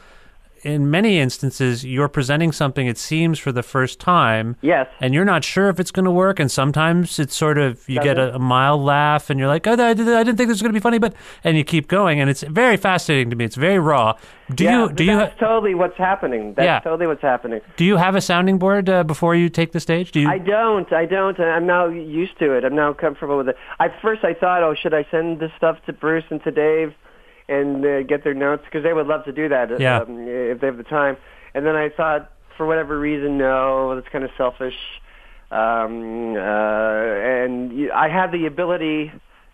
[0.65, 4.87] In many instances, you're presenting something it seems for the first time, Yes.
[5.01, 6.39] and you're not sure if it's going to work.
[6.39, 9.73] And sometimes it's sort of you get a, a mild laugh, and you're like, "Oh,
[9.73, 11.89] I, did, I didn't think this was going to be funny," but and you keep
[11.89, 13.45] going, and it's very fascinating to me.
[13.45, 14.15] It's very raw.
[14.55, 16.55] Do yeah, you do you that's totally what's happening.
[16.55, 16.79] That's Yeah.
[16.81, 17.61] totally what's happening.
[17.77, 20.13] do you have a sounding board uh, before you take the stage?
[20.13, 20.29] Do you?
[20.29, 20.93] I don't.
[20.93, 21.41] I don't.
[21.41, 22.65] I'm now used to it.
[22.65, 23.57] I'm now comfortable with it.
[23.81, 26.93] At first, I thought, oh, should I send this stuff to Bruce and to Dave
[27.49, 30.01] and uh, get their notes because they would love to do that Yeah.
[30.01, 31.17] um, if they have the time.
[31.55, 34.75] And then I thought, for whatever reason, no, that's kind of selfish.
[35.51, 39.13] Um, uh, and I have the ability.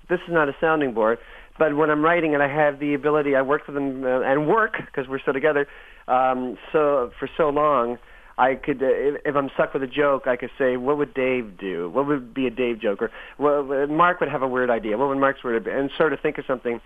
[0.08, 1.18] This is not a sounding board.
[1.58, 3.34] But when I'm writing it, I have the ability.
[3.34, 5.66] I work with them uh, and work because we're still together.
[6.06, 7.98] Um, so for so long,
[8.38, 11.14] I could, uh, if, if I'm stuck with a joke, I could say, "What would
[11.14, 11.90] Dave do?
[11.90, 14.96] What would be a Dave joke?" Or well, Mark would have a weird idea.
[14.96, 15.72] What would Mark's word be?
[15.72, 16.80] And sort of think of something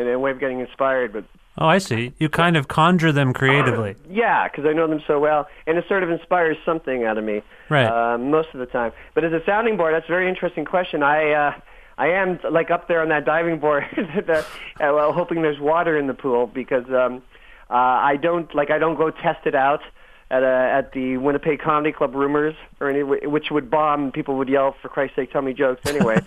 [0.00, 1.12] in a way of getting inspired.
[1.12, 1.24] But
[1.58, 2.12] oh, I see.
[2.18, 3.96] You kind of conjure them creatively.
[4.08, 7.24] yeah, because I know them so well, and it sort of inspires something out of
[7.24, 7.42] me.
[7.68, 7.86] Right.
[7.86, 8.92] Uh, most of the time.
[9.14, 11.02] But as a sounding board, that's a very interesting question.
[11.02, 11.32] I.
[11.32, 11.60] Uh,
[12.00, 14.44] I am like up there on that diving board, the, uh,
[14.78, 17.22] well, hoping there's water in the pool because um,
[17.68, 19.80] uh, I don't like I don't go test it out
[20.30, 24.04] at a, at the Winnipeg Comedy Club rumors or any which would bomb.
[24.04, 26.16] and People would yell, "For Christ's sake, tell me jokes!" Anyway,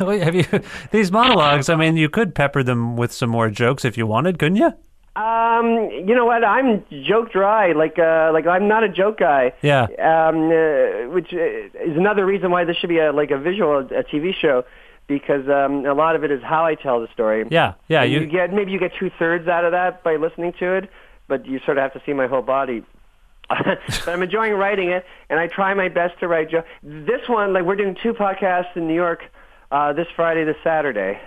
[0.00, 0.44] Wait, have you
[0.90, 1.68] these monologues?
[1.68, 4.72] I mean, you could pepper them with some more jokes if you wanted, couldn't you?
[5.16, 6.44] um, you know what?
[6.44, 7.72] I'm joke dry.
[7.72, 9.52] Like uh, like I'm not a joke guy.
[9.62, 9.84] Yeah.
[9.98, 13.78] um, uh, which uh, is another reason why this should be a like a visual
[13.78, 14.64] a TV show
[15.06, 17.44] because um, a lot of it is how I tell the story.
[17.50, 18.02] Yeah, yeah.
[18.02, 20.90] You, you get maybe you get two thirds out of that by listening to it,
[21.28, 22.84] but you sort of have to see my whole body.
[23.48, 26.68] but I'm enjoying writing it, and I try my best to write jokes.
[26.82, 29.22] This one, like we're doing two podcasts in New York
[29.70, 31.20] uh, this Friday, this Saturday.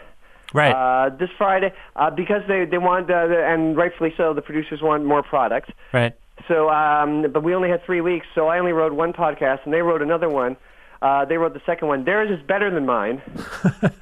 [0.54, 0.72] right.
[0.72, 5.06] Uh, this Friday, uh, because they they want, uh, and rightfully so, the producers want
[5.06, 5.72] more product.
[5.94, 6.16] right.
[6.48, 9.74] So, um, but we only had three weeks, so I only wrote one podcast, and
[9.74, 10.56] they wrote another one.
[11.02, 12.06] Uh, they wrote the second one.
[12.06, 13.22] Theirs is better than mine,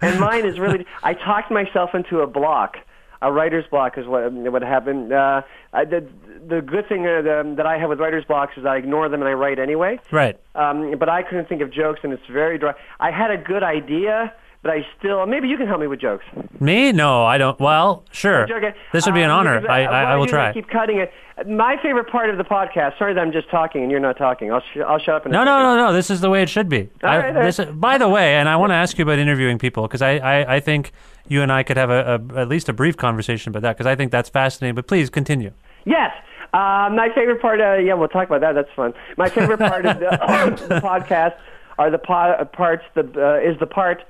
[0.00, 0.86] and mine is really.
[1.02, 2.76] I talked myself into a block.
[3.24, 5.12] A writer's block is what what happened.
[5.12, 5.40] Uh,
[5.72, 6.06] I, the
[6.46, 9.22] the good thing uh, the, that I have with writer's blocks is I ignore them
[9.22, 9.98] and I write anyway.
[10.12, 10.38] Right.
[10.54, 12.74] Um, but I couldn't think of jokes, and it's very dry.
[13.00, 14.34] I had a good idea,
[14.64, 16.24] but I still maybe you can help me with jokes.
[16.58, 16.90] Me?
[16.90, 17.60] No, I don't.
[17.60, 18.46] Well, sure.
[18.92, 19.70] This would be an um, honor.
[19.70, 20.54] I, I, I will try.
[20.54, 21.12] keep cutting it.
[21.46, 22.98] My favorite part of the podcast.
[22.98, 24.50] Sorry that I'm just talking and you're not talking.
[24.50, 25.26] I'll sh- I'll shut up.
[25.26, 25.92] In a No, no, no, no.
[25.92, 26.88] This is the way it should be.
[27.02, 27.44] All I, right.
[27.44, 30.16] this, by the way, and I want to ask you about interviewing people because I,
[30.16, 30.92] I, I think
[31.28, 33.86] you and I could have a, a at least a brief conversation about that because
[33.86, 34.74] I think that's fascinating.
[34.76, 35.52] But please continue.
[35.84, 36.10] Yes.
[36.54, 37.60] Uh, my favorite part.
[37.60, 38.54] Uh, yeah, we'll talk about that.
[38.54, 38.94] That's fun.
[39.18, 40.06] My favorite part of the,
[40.68, 41.34] the podcast
[41.76, 42.84] are the po- parts.
[42.94, 44.04] The uh, is the part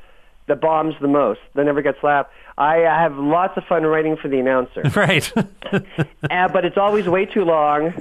[0.49, 1.41] that bombs the most.
[1.55, 2.31] That never gets laughed.
[2.57, 4.83] I uh, have lots of fun writing for the announcer.
[4.95, 5.33] Right.
[5.73, 7.93] uh, but it's always way too long,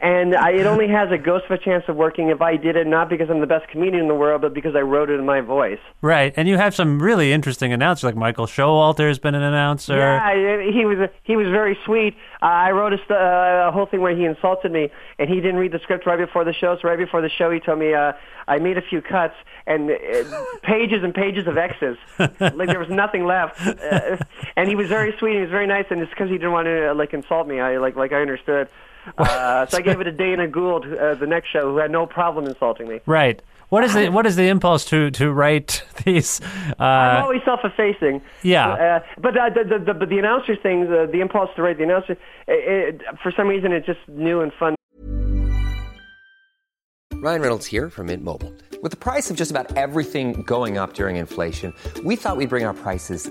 [0.00, 2.76] and I, it only has a ghost of a chance of working if I did
[2.76, 5.18] it not because I'm the best comedian in the world, but because I wrote it
[5.18, 5.80] in my voice.
[6.02, 6.32] right.
[6.36, 9.96] And you have some really interesting announcers like Michael Showalter has been an announcer.
[9.96, 12.14] Yeah, he was he was very sweet.
[12.40, 15.36] Uh, I wrote a, st- uh, a whole thing where he insulted me, and he
[15.36, 16.76] didn't read the script right before the show.
[16.80, 18.12] So right before the show, he told me uh,
[18.46, 19.34] I made a few cuts
[19.66, 23.58] and uh, pages and pages of X's, like there was nothing left.
[23.82, 24.16] Uh,
[24.56, 25.34] and he was very sweet.
[25.34, 27.60] He was very nice, and it's because he didn't want to uh, like insult me.
[27.60, 28.68] I like like I understood.
[29.16, 32.04] Uh, so I gave it to Dana Gould, uh, the next show, who had no
[32.06, 33.00] problem insulting me.
[33.06, 33.40] Right.
[33.70, 36.40] What is the what is the impulse to to write these?
[36.78, 38.20] I'm Uh, always self-effacing.
[38.42, 38.68] yeah.
[38.68, 41.78] Uh, but uh, the, the, the, but the announcer thing, the, the impulse to write
[41.78, 42.12] the announcer,
[42.46, 44.74] it, it, for some reason, it's just new and fun.
[47.14, 48.52] Ryan Reynolds here from Mint Mobile.
[48.82, 52.64] With the price of just about everything going up during inflation, we thought we'd bring
[52.64, 53.30] our prices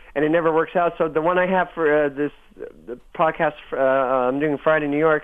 [0.15, 0.93] and it never works out.
[0.97, 2.31] So the one I have for uh, this
[2.85, 5.23] the podcast uh, I'm doing Friday in New York,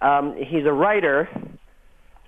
[0.00, 1.28] um, he's a writer.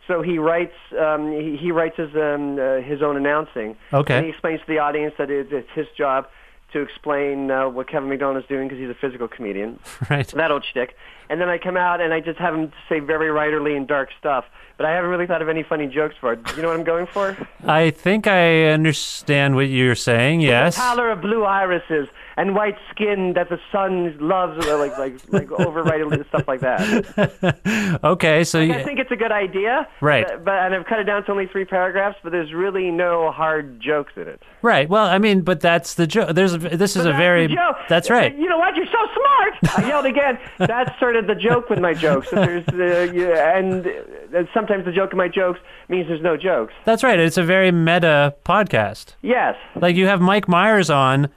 [0.06, 3.76] So he writes um, he, he writes his um, uh, his own announcing.
[3.92, 4.16] Okay.
[4.16, 6.28] And he explains to the audience that it, it's his job
[6.72, 9.78] to explain uh, what Kevin McDonald is doing because he's a physical comedian.
[10.10, 10.26] Right.
[10.28, 10.96] That old shtick.
[11.28, 14.08] And then I come out and I just have him say very writerly and dark
[14.18, 14.44] stuff.
[14.78, 16.38] But I haven't really thought of any funny jokes for it.
[16.56, 17.36] You know what I'm going for?
[17.66, 20.40] I think I understand what you're saying.
[20.40, 20.76] Yes.
[20.76, 25.14] The color of blue irises and white skin that the sun loves, uh, like like
[25.32, 28.00] like overwriting stuff like that.
[28.04, 30.24] okay, so Like, you, I think it's a good idea, Right.
[30.26, 33.30] But, but and I've cut it down to only three paragraphs, but there's really no
[33.32, 34.40] hard jokes in it.
[34.62, 34.88] right.
[34.88, 36.34] Well, I mean, but that's the joke.
[36.34, 37.56] There's a, this is But a that's very
[37.88, 38.36] that's right.
[38.36, 38.76] You know what?
[38.76, 39.78] You're so smart.
[39.84, 40.38] I yelled again.
[40.58, 42.30] That's sort of the joke with my jokes.
[42.30, 46.72] There's uh, yeah, and uh, sometimes the joke in my jokes means there's no jokes.
[46.84, 47.18] That's right.
[47.18, 49.14] It's a very meta podcast.
[49.22, 49.56] Yes.
[49.74, 51.28] Like you have Mike Myers on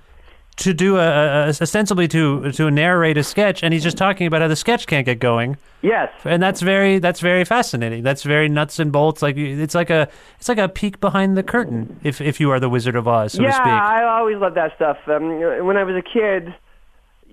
[0.61, 4.41] to do a, a ostensibly to to narrate a sketch, and he's just talking about
[4.41, 5.57] how the sketch can't get going.
[5.83, 6.11] Yes.
[6.25, 8.03] and that's very that's very fascinating.
[8.03, 9.21] That's very nuts and bolts.
[9.21, 10.07] Like it's like a
[10.39, 11.99] it's like a peek behind the curtain.
[12.03, 13.65] If if you are the Wizard of Oz, so yeah, to speak.
[13.65, 14.97] Yeah, I always loved that stuff.
[15.07, 16.53] Um, when I was a kid,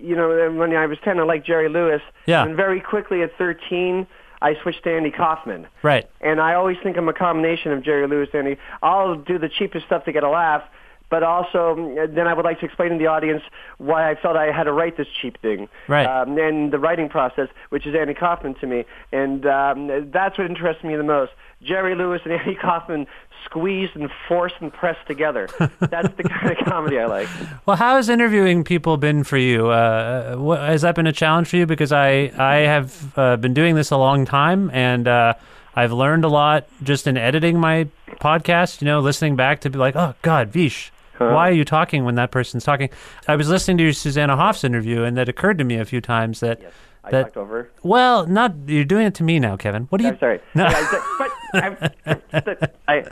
[0.01, 2.01] you know, when I was 10, I liked Jerry Lewis.
[2.25, 2.43] Yeah.
[2.43, 4.07] And very quickly at 13,
[4.41, 5.67] I switched to Andy Kaufman.
[5.83, 6.09] Right.
[6.21, 8.61] And I always think I'm a combination of Jerry Lewis and Andy.
[8.81, 10.63] I'll do the cheapest stuff to get a laugh,
[11.09, 13.43] but also um, then I would like to explain to the audience
[13.77, 15.67] why I felt I had to write this cheap thing.
[15.87, 16.05] Right.
[16.05, 18.85] Um, and the writing process, which is Andy Kaufman to me.
[19.11, 21.31] And um, that's what interests me the most.
[21.61, 23.07] Jerry Lewis and Andy Kaufman
[23.45, 25.47] squeezed and forced and pressed together.
[25.79, 27.29] That's the kind of comedy I like.
[27.65, 29.67] Well, how has interviewing people been for you?
[29.67, 31.65] Uh, what, has that been a challenge for you?
[31.65, 35.33] Because I I have uh, been doing this a long time, and uh,
[35.75, 37.87] I've learned a lot just in editing my
[38.19, 38.81] podcast.
[38.81, 40.91] You know, listening back to be like, oh God, Vish.
[41.27, 42.89] Why are you talking when that person's talking?
[43.27, 46.01] I was listening to your Susanna Hoffs interview, and that occurred to me a few
[46.01, 46.61] times that
[47.03, 47.69] I that talked over.
[47.83, 49.83] well, not you're doing it to me now, Kevin.
[49.83, 50.09] What are you?
[50.11, 50.39] I'm sorry.
[50.55, 50.65] No.
[50.65, 51.89] I,
[52.31, 53.05] but I,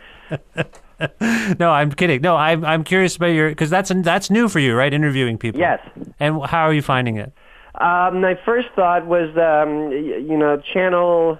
[1.20, 2.22] I, no, I'm kidding.
[2.22, 4.93] No, I'm I'm curious about your because that's that's new for you, right?
[4.93, 5.60] Interviewing people.
[5.60, 5.80] Yes.
[6.20, 7.32] And how are you finding it?
[7.76, 11.39] Um, my first thought was, um, you know, channel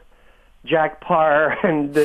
[0.66, 1.98] Jack Paar and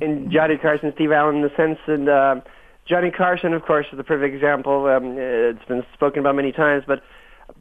[0.00, 2.40] and Johnny Carson, Steve Allen, in the sense, and uh,
[2.88, 4.86] Johnny Carson, of course, is the perfect example.
[4.86, 7.02] Um, it's been spoken about many times, but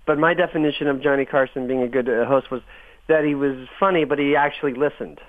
[0.06, 2.62] but my definition of Johnny Carson being a good uh, host was
[3.08, 5.20] that he was funny, but he actually listened.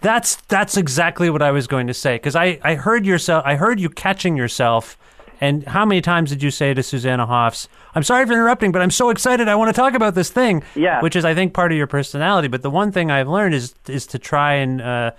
[0.00, 3.56] That's that's exactly what I was going to say because I, I heard yourself I
[3.56, 4.98] heard you catching yourself
[5.40, 8.82] and how many times did you say to Susanna Hoffs I'm sorry for interrupting but
[8.82, 11.00] I'm so excited I want to talk about this thing Yeah.
[11.02, 13.74] which is I think part of your personality but the one thing I've learned is
[13.88, 15.10] is to try and uh,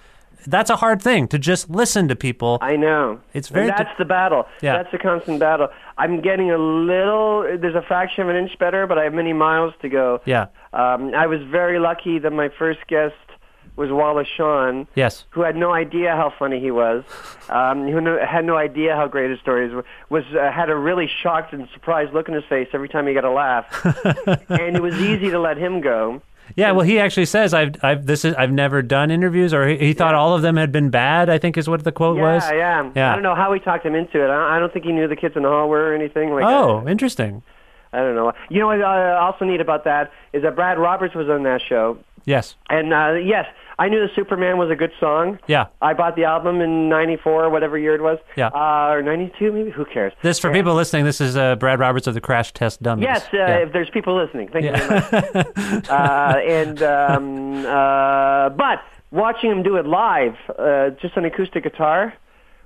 [0.46, 3.20] that's a hard thing to just listen to people I know.
[3.34, 4.46] It's And very that's di- the battle.
[4.62, 4.78] Yeah.
[4.78, 5.68] That's the constant battle.
[5.98, 7.44] I'm getting a little.
[7.60, 10.22] There's a fraction of an inch better, but I have many miles to go.
[10.26, 13.16] yeah Um, I was very lucky that my first guest
[13.76, 17.04] was Wallace Shawn, yes who had no idea how funny he was,
[17.50, 20.76] um, who no, had no idea how great his stories were, was uh, had a
[20.76, 23.66] really shocked and surprised look in his face every time he got a laugh,
[24.50, 26.22] and it was easy to let him go.
[26.56, 29.78] Yeah well he actually says I've I've this is I've never done interviews or he,
[29.78, 32.24] he thought all of them had been bad I think is what the quote Yeah,
[32.36, 33.12] was yeah, Yeah.
[33.12, 34.30] I don't know how he talked him into it.
[34.30, 36.44] I, I don't think he knew the kids in the hall were or anything like
[36.44, 36.52] that.
[36.52, 37.44] oh interesting
[37.96, 38.34] I don't know.
[38.50, 41.62] You know what I also neat about that is that Brad Roberts was on that
[41.62, 43.46] show, yes and uh, yes,
[43.80, 45.40] I knew the Superman was a good song.
[45.48, 48.20] yeah I bought the album in '94, whatever year it was.
[48.36, 48.48] Yeah.
[48.48, 49.72] Uh, or '92, maybe.
[49.72, 50.14] Who cares?
[50.22, 51.06] This for people listening.
[51.06, 53.04] This is uh, Brad Roberts of the Crash Test Dummies.
[53.06, 53.58] Yes, uh, Yeah.
[53.58, 55.90] if there's people listening, thank you very much.
[55.90, 58.80] uh, and um, uh, but
[59.12, 62.14] watching him do it live, uh, just on acoustic guitar,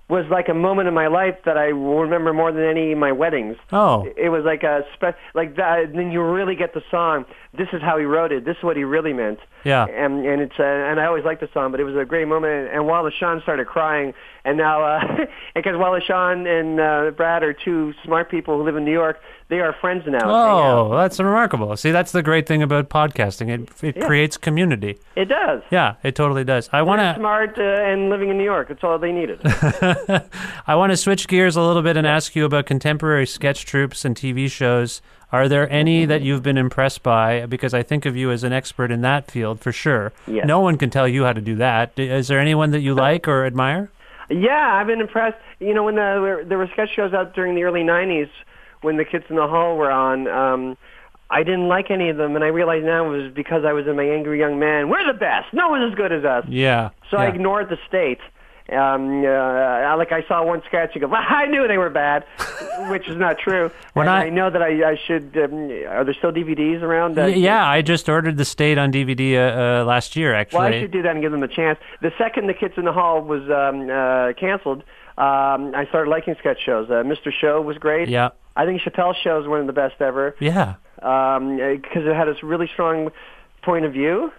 [0.09, 2.97] was like a moment in my life that I will remember more than any of
[2.97, 3.57] my weddings.
[3.73, 4.05] Oh.
[4.15, 5.91] It was like a spe- like that.
[5.93, 7.25] Then you really get the song.
[7.57, 8.45] This is how he wrote it.
[8.45, 9.39] This is what he really meant.
[9.65, 9.85] Yeah.
[9.85, 12.27] And and it's uh, and I always liked the song, but it was a great
[12.27, 12.69] moment.
[12.73, 14.13] And Wallace Shawn started crying,
[14.45, 14.99] and now uh,
[15.55, 19.19] because Wallace Shawn and uh, Brad are two smart people who live in New York,
[19.49, 20.13] they are friends now.
[20.13, 20.87] and hang out.
[20.91, 21.75] Oh, that's remarkable.
[21.77, 23.49] See, that's the great thing about podcasting.
[23.49, 24.97] It it creates community.
[25.15, 25.61] It does.
[25.71, 26.69] Yeah, it totally does.
[26.73, 28.67] I want to smart uh, and living in New York.
[28.69, 29.39] That's all they needed.
[30.67, 34.05] I want to switch gears a little bit and ask you about contemporary sketch troupes
[34.05, 35.01] and TV shows.
[35.31, 37.45] Are there any that you've been impressed by?
[37.45, 40.13] Because I think of you as an expert in that field for sure.
[40.25, 40.45] Yes.
[40.47, 41.97] No one can tell you how to do that.
[41.99, 43.89] Is there anyone that you like or admire?
[44.29, 45.37] yeah, I've been impressed.
[45.59, 48.29] You know, when the, there were sketch shows out during the early '90s,
[48.81, 50.27] when the Kids in the Hall were on.
[50.27, 50.77] Um,
[51.29, 53.85] I didn't like any of them, and I realize now it was because I was
[53.85, 54.87] in my angry young man.
[54.89, 55.53] We're the best.
[55.53, 56.45] No one's as good as us.
[56.47, 56.91] Yeah.
[57.11, 58.19] So I ignored the state.
[58.69, 62.25] Um, uh, like I saw one sketch, you go, well, I knew they were bad,
[62.89, 63.71] which is not true.
[63.93, 65.37] When I- I know that I, I should.
[65.37, 67.17] Um, are there still DVDs around?
[67.17, 70.33] Uh, yeah, I just ordered the state on DVD uh, uh, last year.
[70.33, 71.79] Actually, Well, I should do that and give them a chance.
[72.01, 74.83] The second the Kids in the Hall was um, uh, canceled,
[75.17, 76.89] um, I started liking sketch shows.
[76.89, 77.31] Uh, Mr.
[77.31, 78.07] Show was great.
[78.09, 78.29] Yeah.
[78.57, 80.73] I think Chappelle's show is one of the best ever Yeah.
[80.95, 83.11] because it had this really strong
[83.61, 84.31] point of view,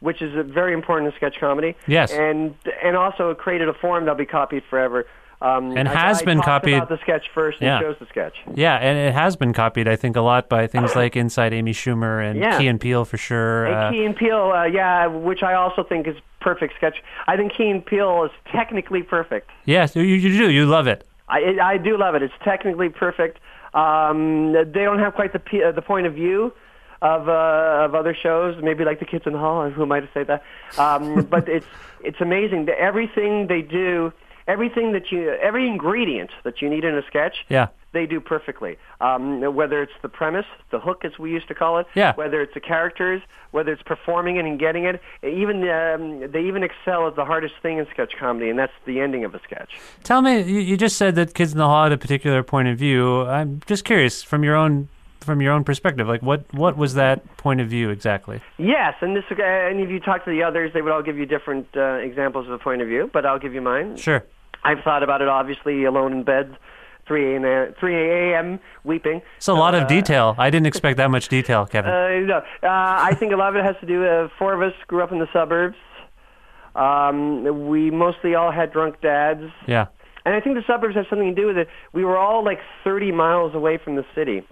[0.00, 1.74] which is very important in sketch comedy.
[1.86, 2.12] Yes.
[2.12, 5.06] and and also it created a form that'll be copied forever.
[5.40, 7.78] Um, And a has guy been copied- About the sketch first and Yeah.
[7.80, 8.34] shows the sketch.
[8.54, 11.72] Yeah, and it has been copied, I think, a lot by things like Inside Amy
[11.72, 12.58] Schumer and Yeah.
[12.58, 13.66] Key and Peele for sure.
[13.66, 16.96] And Uh, Key and Peele, uh, yeah, which I also think is perfect sketch.
[17.28, 19.48] I think Key and Peele is technically perfect.
[19.64, 20.50] yes, you, you do.
[20.50, 21.04] You love it.
[21.28, 22.22] I I do love it.
[22.22, 23.38] It's technically perfect.
[23.78, 26.52] Um, they don't have quite the p- uh, the point of view
[27.02, 29.68] of uh, of other shows, maybe like the Kids in the Hall.
[29.70, 30.42] Who might have say that?
[30.78, 31.66] Um, but it's
[32.02, 34.12] it's amazing that everything they do,
[34.46, 37.68] everything that you, every ingredient that you need in a sketch, Yeah.
[37.92, 38.76] They do perfectly.
[39.00, 42.14] Um, whether it's the premise, the hook, as we used to call it, Yeah.
[42.16, 46.62] whether it's the characters, whether it's performing it and getting it, even um, they even
[46.62, 49.78] excel at the hardest thing in sketch comedy, and that's the ending of a sketch.
[50.04, 52.68] Tell me, you, you just said that Kids in the Hall had a particular point
[52.68, 53.22] of view.
[53.22, 54.88] I'm just curious from your own
[55.20, 56.06] from your own perspective.
[56.08, 58.40] Like, what what was that point of view exactly?
[58.58, 61.18] Yes, and this, uh, and if you talk to the others, they would all give
[61.18, 63.10] you different uh, examples of a point of view.
[63.12, 63.96] But I'll give you mine.
[63.96, 64.24] Sure.
[64.64, 66.56] I've thought about it obviously alone in bed,
[67.08, 67.74] 3 a.m.
[67.80, 67.94] 3
[68.32, 68.60] a.m.
[68.84, 69.20] weeping.
[69.38, 70.34] It's a lot of detail.
[70.38, 71.90] I didn't expect that much detail, Kevin.
[71.90, 74.04] Uh, no, uh, I think a lot of it has to do.
[74.06, 75.76] Uh, four of us grew up in the suburbs.
[76.76, 79.86] Um, we mostly all had drunk dads, yeah.
[80.24, 81.68] and I think the suburbs have something to do with it.
[81.92, 84.46] We were all like 30 miles away from the city.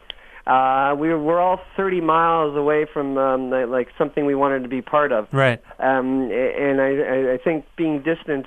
[0.46, 4.68] Uh, we were, all 30 miles away from um, the- like something we wanted to
[4.68, 5.26] be part of.
[5.32, 5.60] Right.
[5.80, 8.46] Um, and I, I- I think being distant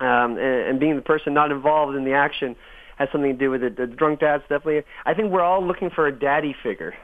[0.00, 2.54] um, and, and being the person not involved in the action
[3.00, 3.76] has something to do with it.
[3.76, 4.82] The drunk dads definitely.
[5.06, 6.94] I think we're all looking for a daddy figure.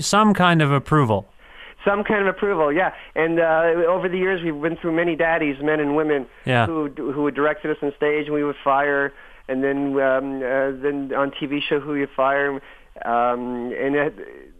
[0.00, 1.26] Some kind of approval.
[1.84, 2.92] Some kind of approval, yeah.
[3.14, 6.66] And uh, over the years, we've been through many daddies, men and women, Yeah.
[6.66, 9.12] who who directed us on stage, and we would fire,
[9.48, 12.52] and then um, uh, then on TV show, who you fire,
[13.04, 14.14] um, and it,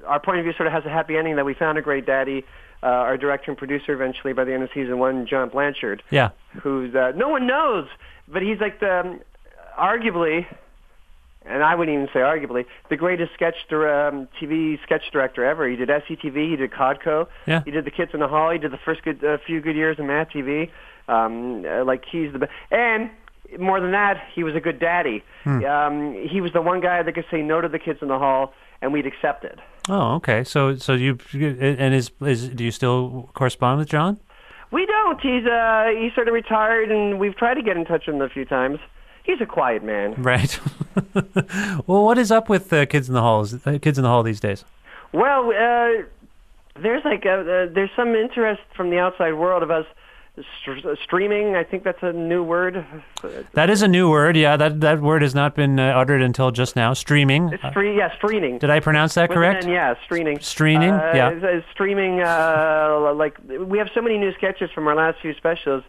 [0.06, 2.04] our point of view sort of has a happy ending that we found a great
[2.04, 2.44] daddy.
[2.82, 6.30] Uh, our director and producer eventually by the end of season one, John Blanchard, Yeah.
[6.62, 7.86] who's uh, no one knows,
[8.28, 9.18] but he's like the
[9.78, 10.44] arguably,
[11.46, 15.68] and I wouldn't even say arguably, the greatest sketch um, TV sketch director ever.
[15.68, 17.62] He did SCTV, he did Codco, Yeah.
[17.64, 19.76] he did The Kids in the Hall, he did the first good uh, few good
[19.76, 20.70] years of MADtv.
[21.06, 23.10] Um, uh, like he's the best, and
[23.58, 25.22] more than that, he was a good daddy.
[25.44, 28.18] Um, he was the one guy that could say no to the Kids in the
[28.18, 29.58] Hall, and we'd accept it.
[29.88, 30.44] Oh, okay.
[30.44, 34.18] So so you and is is do you still correspond with John?
[34.70, 35.20] We don't.
[35.20, 38.22] He's uh, he's sort of retired, and we've tried to get in touch with him
[38.22, 38.78] a few times.
[39.24, 40.14] He's a quiet man.
[40.22, 40.60] Right.
[41.86, 43.54] well, what is up with uh, kids in the halls?
[43.66, 44.64] Uh, kids in the hall these days.
[45.12, 46.04] Well, uh,
[46.80, 49.86] there's like uh uh, there's some interest from the outside world of us
[50.62, 51.54] st- streaming.
[51.56, 52.84] I think that's a new word.
[53.52, 54.36] That is a new word.
[54.36, 56.92] Yeah, that that word has not been uh, uttered until just now.
[56.92, 57.50] Streaming.
[57.52, 57.96] It's free.
[57.96, 58.58] Yeah, streaming.
[58.58, 59.66] Did I pronounce that With correct?
[59.66, 60.40] Yeah, streaming.
[60.40, 60.90] Streaming?
[60.90, 61.60] Uh, Yeah.
[61.72, 62.20] streaming.
[62.20, 65.82] Uh, like we have so many new sketches from our last few specials.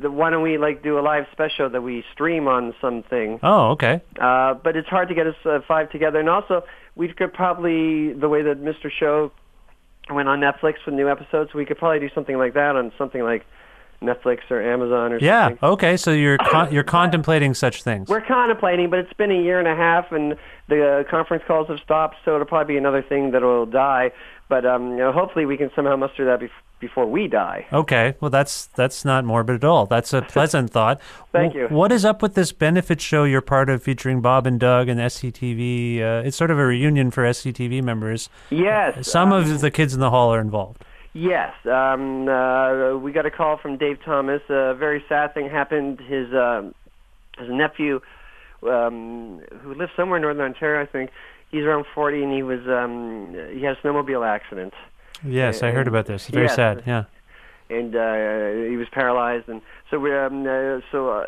[0.00, 3.38] That Why don't we like do a live special that we stream on something?
[3.42, 4.00] Oh, okay.
[4.20, 6.18] Uh, but it's hard to get us uh, five together.
[6.20, 8.90] And also, we could probably the way that Mr.
[8.90, 9.32] Show
[10.10, 13.22] went on Netflix with new episodes, we could probably do something like that on something
[13.22, 13.44] like
[14.02, 15.46] Netflix or Amazon or Yeah.
[15.46, 15.58] something.
[15.62, 15.68] Yeah.
[15.70, 15.96] Okay.
[15.96, 18.08] So you're con- you're contemplating such things.
[18.08, 20.36] We're contemplating, but it's been a year and a half, and
[20.68, 24.12] the uh, conference calls have stopped, so it'll probably be another thing that will die.
[24.48, 27.66] But um, you know, hopefully, we can somehow muster that bef- before we die.
[27.72, 28.14] Okay.
[28.20, 29.86] Well, that's that's not morbid at all.
[29.86, 31.00] That's a pleasant thought.
[31.32, 31.74] Thank W- you.
[31.74, 35.00] What is up with this benefit show you're part of, featuring Bob and Doug and
[35.00, 36.00] SCTV?
[36.00, 38.28] Uh, it's sort of a reunion for SCTV members.
[38.50, 40.84] Yes, Some um, of the kids in the hall are involved.
[41.12, 44.42] Yes, um, uh, we got a call from Dave Thomas.
[44.50, 45.98] A very sad thing happened.
[46.00, 46.74] His um
[47.38, 48.00] his nephew,
[48.62, 51.10] um, who lives somewhere in northern Ontario, I think,
[51.56, 54.74] he's around forty, and he was um, he had a snowmobile accident,
[55.24, 56.22] Yes, I heard about this.
[56.26, 56.56] It's very Yes.
[56.56, 56.82] sad.
[56.86, 57.04] Yeah.
[57.70, 59.48] and uh, he was paralyzed.
[59.48, 61.24] And so we um, uh, so uh,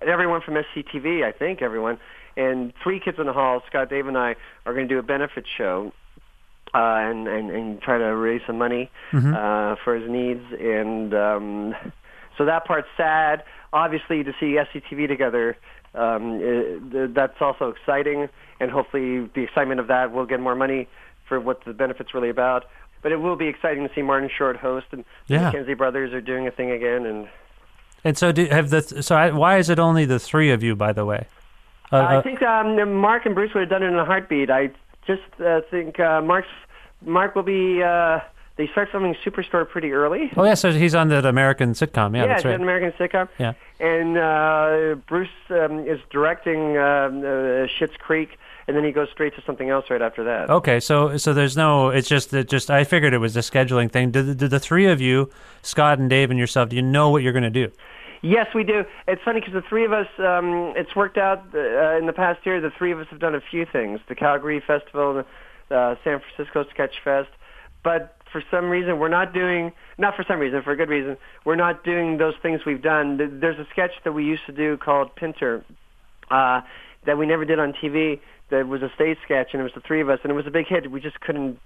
[0.00, 1.98] everyone from SCTV, I think everyone,
[2.36, 3.62] and three kids in the hall.
[3.68, 5.92] Scott, Dave, and I are going to do a benefit show.
[6.74, 6.78] Uh,
[7.10, 11.74] and, and and try to raise some money uh, for his needs, and um,
[12.38, 13.44] so that part's sad.
[13.74, 15.58] Obviously, to see SCTV together,
[15.94, 18.28] um, uh, th- that's also exciting,
[18.60, 20.88] and hopefully, the excitement of that will get more money
[21.28, 22.64] for what the benefit's really about.
[23.02, 25.40] But it will be exciting to see Martin Short host, and the Yeah.
[25.46, 27.28] Mackenzie brothers are doing a thing again, and
[28.04, 30.74] And so, do, have the so I, why is it only the three of you?
[30.74, 31.26] By the way,
[31.92, 34.50] uh, I uh, think um, Mark and Bruce would have done it in a heartbeat.
[34.50, 34.70] I
[35.06, 36.48] just uh, think uh, Mark's
[37.04, 37.82] Mark will be.
[38.56, 40.30] They start filming Superstore pretty early.
[40.36, 42.14] oh yeah, so he's on the American sitcom.
[42.14, 42.54] Yeah, yeah, that's right.
[42.54, 43.28] an American sitcom.
[43.38, 43.54] Yeah.
[43.80, 48.38] And uh, Bruce um, is directing um, uh, Schitt's Creek,
[48.68, 50.50] and then he goes straight to something else right after that.
[50.50, 51.88] Okay, so so there's no.
[51.88, 54.10] It's just that just I figured it was a scheduling thing.
[54.10, 55.30] Did, the- did the three of you,
[55.62, 57.72] Scott and Dave and yourself, do you know what you're going to do?
[58.20, 58.84] Yes, we do.
[59.08, 62.46] It's funny because the three of us, um, it's worked out uh, in the past
[62.46, 62.60] year.
[62.60, 65.24] The three of us have done a few things: the Calgary Festival,
[65.68, 67.30] the uh, San Francisco Sketch Fest.
[67.82, 69.72] But for some reason, we're not doing.
[69.98, 73.18] Not for some reason, for a good reason, we're not doing those things we've done.
[73.18, 75.64] Th- There's a sketch that we used to do called Pinter
[76.30, 76.62] uh,
[77.06, 78.20] that we never did on TV.
[78.50, 80.46] That was a stage sketch, and it was the three of us, and it was
[80.46, 80.90] a big hit.
[80.90, 81.58] We just couldn't.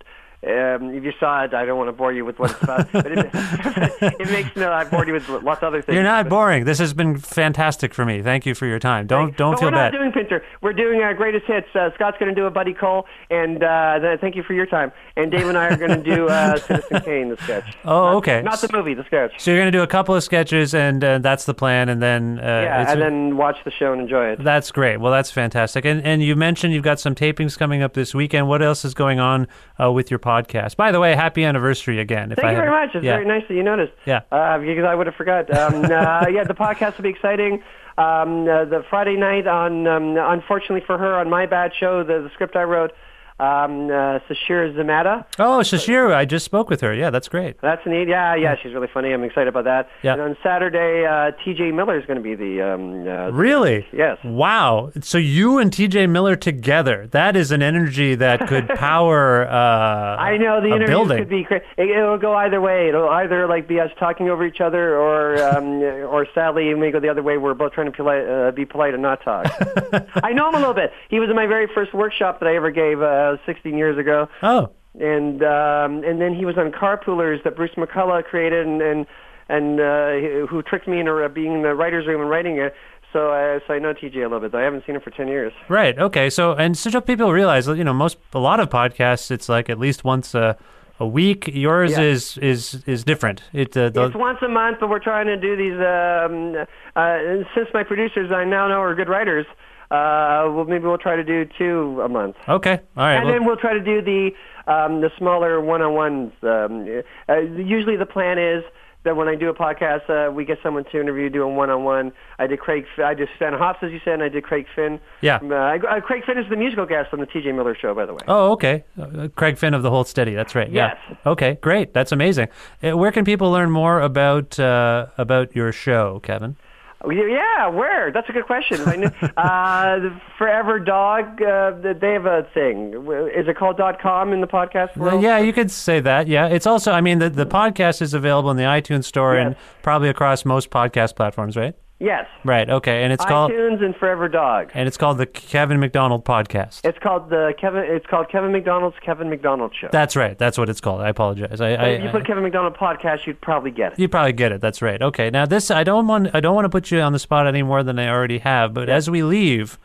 [0.44, 2.92] Um, if you saw it, I don't want to bore you with what it's about,
[2.92, 3.30] but it,
[4.20, 4.72] it makes no.
[4.72, 5.94] I bored you with lots of other things.
[5.94, 6.64] You're not boring.
[6.64, 8.22] This has been fantastic for me.
[8.22, 9.06] Thank you for your time.
[9.06, 9.92] Don't don't but feel we're bad.
[9.92, 10.44] not doing Pinter.
[10.60, 11.66] We're doing our greatest hits.
[11.74, 14.92] Uh, Scott's going to do a Buddy Cole, and uh, thank you for your time.
[15.16, 17.76] And Dave and I are going to do uh, Citizen Kane, the sketch.
[17.84, 18.42] Oh, Not- okay.
[18.42, 19.32] Not the movie, the sketch.
[19.38, 22.02] so you're going to do a couple of sketches, and uh, that's the plan, and
[22.02, 24.44] then uh, yeah, and then watch the show and enjoy it.
[24.44, 24.98] That's great.
[24.98, 25.84] Well, that's fantastic.
[25.84, 28.48] And and you mentioned you've got some tapings coming up this weekend.
[28.48, 29.48] What else is going on
[29.82, 30.76] uh, with your podcast?
[30.76, 32.32] By the way, happy anniversary again.
[32.32, 32.94] If Thank you very much.
[32.94, 33.12] It's yeah.
[33.12, 33.92] very nice that you noticed.
[34.04, 34.22] Yeah.
[34.32, 35.48] Uh, because I would have forgot.
[35.56, 37.62] Um, uh, yeah, the podcast will be exciting.
[37.98, 42.20] Um, uh, the Friday night on, um, unfortunately for her, on my bad show, the,
[42.20, 42.92] the script I wrote,
[43.38, 45.24] um, uh, Sasheer Zamata.
[45.38, 46.94] Oh, Shashiru, I just spoke with her.
[46.94, 47.60] Yeah, that's great.
[47.60, 48.08] That's neat.
[48.08, 49.12] Yeah, yeah, she's really funny.
[49.12, 49.88] I'm excited about that.
[50.02, 50.14] Yeah.
[50.14, 51.72] And on Saturday, uh, T.J.
[51.72, 52.62] Miller is going to be the.
[52.62, 53.86] Um, uh, Really?
[53.92, 54.18] Yes.
[54.24, 54.90] Wow.
[55.02, 60.36] So you and TJ Miller together, that is an energy that could power uh, I
[60.38, 61.18] know the building.
[61.18, 62.88] could be cra- it, it'll go either way.
[62.88, 66.90] It'll either like be us talking over each other, or um, or sadly it may
[66.90, 67.36] go the other way.
[67.36, 69.46] We're both trying to polite, uh, be polite and not talk.
[70.22, 70.92] I know him a little bit.
[71.10, 73.02] He was in my very first workshop that I ever gave
[73.34, 77.74] uh, 16 years ago, oh, and um, and then he was on Carpoolers that Bruce
[77.76, 79.06] McCulloch created, and and
[79.48, 82.74] and uh, who tricked me into being in the writers' room and writing it.
[83.12, 84.52] So, uh, so I know TJ a little bit.
[84.52, 85.52] Though I haven't seen him for 10 years.
[85.68, 85.96] right.
[85.98, 86.28] Okay.
[86.28, 89.78] So, and so people realize, you know, most, a lot of podcasts, it's like at
[89.78, 90.58] least once a,
[90.98, 91.48] a week.
[91.48, 92.00] Yours Yeah.
[92.02, 93.44] is, is, is different.
[93.54, 95.78] It, uh, the, It's once a month, but we're trying to do these.
[95.80, 96.66] Um,
[96.96, 99.46] uh, since my producers I now know are good writers,
[99.90, 102.80] uh, well, maybe we'll try to do two a month, okay.
[102.96, 103.14] All right.
[103.16, 104.30] and well- then we'll try to do the
[104.70, 106.32] um, the smaller one-on-ones.
[106.42, 108.64] Um, uh, usually, the plan is
[109.04, 112.10] that when I do a podcast, uh, we get someone to interview, do a one-on-one.
[112.40, 112.84] I did Craig.
[112.98, 114.98] I did Stan Hops, as you said, and I did Craig Finn.
[115.20, 115.38] Yeah.
[115.40, 117.52] Uh, I, uh, Craig Finn is the musical guest on the T.J.
[117.52, 118.18] Miller Show, by the way.
[118.26, 118.82] Oh, okay.
[119.00, 120.34] Uh, Craig Finn of the Hold Steady.
[120.34, 120.68] That's right.
[120.72, 120.96] Yes.
[121.08, 121.16] Yeah.
[121.30, 121.94] Okay, great.
[121.94, 122.48] That's amazing.
[122.82, 126.56] Uh, where can people learn more about uh, about your show, Kevin?
[127.04, 128.10] Yeah, where?
[128.10, 128.80] That's a good question.
[128.86, 132.94] I knew, uh, the Forever Dog, uh, they have a thing.
[133.34, 135.22] Is it called .com in the podcast Uh, world?
[135.22, 136.26] yeah, you could say that.
[136.26, 136.92] Yeah, it's also.
[136.92, 140.70] I mean, the the podcast is available in the iTunes store and probably across most
[140.70, 141.74] podcast platforms, right?
[141.98, 142.26] Yes.
[142.44, 142.68] Right.
[142.68, 144.70] Okay, and it's called iTunes and Forever Dog.
[144.74, 146.82] and it's called the Kevin McDonald Podcast.
[146.84, 147.84] It's called the Kevin.
[147.86, 149.88] It's called Kevin McDonald's Kevin McDonald Show.
[149.90, 150.36] That's right.
[150.36, 151.00] That's what it's called.
[151.00, 151.58] I apologize.
[151.62, 153.98] I, I, if you I- put Kevin McDonald podcast, you'd probably get it.
[153.98, 154.60] You probably get it.
[154.60, 155.00] That's right.
[155.00, 155.30] Okay.
[155.30, 157.62] Now this I don't want I don't want to put you on the spot any
[157.62, 159.78] more than I already have, but as we leave,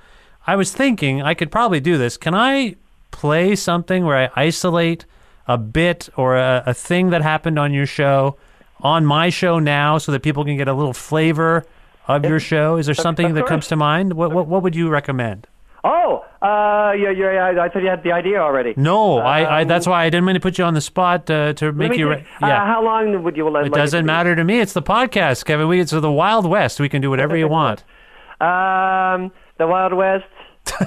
[0.46, 2.18] I was thinking I could probably do this.
[2.18, 2.76] Can I
[3.12, 5.06] play something where I isolate
[5.48, 8.36] a bit or a, a thing that happened on your show
[8.82, 11.66] on my show now so that people can get a little flavor
[12.08, 12.78] of your show?
[12.78, 14.14] Is there something that comes to mind?
[14.14, 15.48] What what, what would you recommend?
[15.84, 18.76] Oh, uh, yeah, yeah, yeah, I thought you had the idea already.
[18.78, 21.28] No, I, I Um, that's why I didn't mean to put you on the spot
[21.28, 22.62] uh, to make you re- yeah.
[22.62, 23.66] Uh, how long would you let?
[23.66, 24.60] it doesn't matter to me.
[24.60, 25.68] It's the podcast, Kevin.
[25.68, 26.80] We it's the Wild West.
[26.80, 27.84] We can do whatever you want.
[28.42, 30.26] Um, the Wild West.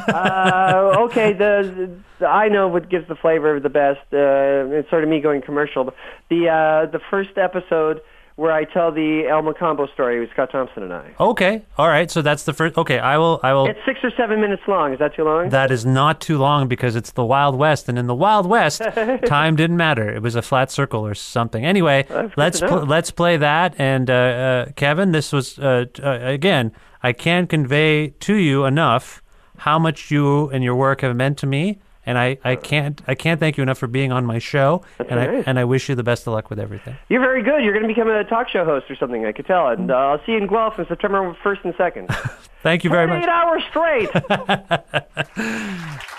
[0.08, 1.88] uh, okay, the,
[2.18, 4.00] the I know what gives the flavor the best.
[4.12, 5.84] Uh, it's sort of me going commercial.
[5.84, 5.94] But
[6.30, 8.00] the uh, the first episode
[8.36, 11.14] where I tell the El Mocambo story with Scott Thompson and I.
[11.20, 12.10] Okay, all right.
[12.10, 12.76] So that's the first.
[12.76, 13.40] Okay, I will.
[13.42, 13.66] I will.
[13.66, 14.92] It's six or seven minutes long.
[14.92, 15.50] Is that too long?
[15.50, 18.82] That is not too long because it's the Wild West, and in the Wild West,
[19.26, 20.12] time didn't matter.
[20.12, 21.64] It was a flat circle or something.
[21.64, 22.06] Anyway,
[22.36, 23.74] let's pl- let's play that.
[23.78, 26.72] And uh, uh, Kevin, this was uh, uh, again.
[27.02, 29.22] I can't convey to you enough
[29.58, 33.14] how much you and your work have meant to me, and I, I can't I
[33.14, 34.84] can't thank you enough for being on my show.
[34.98, 36.96] and I and I wish you the best of luck with everything.
[37.08, 37.64] You're very good.
[37.64, 39.24] You're going to become a talk show host or something.
[39.24, 39.68] I could tell.
[39.68, 42.14] And uh, I'll see you in Guelph on September 1st and 2nd.
[42.62, 43.22] Thank you very much.
[43.22, 44.10] Eight hours straight.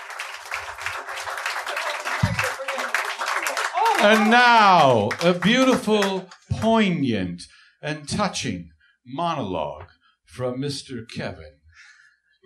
[3.98, 6.28] And now, a beautiful,
[6.60, 7.42] poignant,
[7.82, 8.68] and touching
[9.04, 9.88] monologue
[10.26, 11.04] from Mr.
[11.12, 11.56] Kevin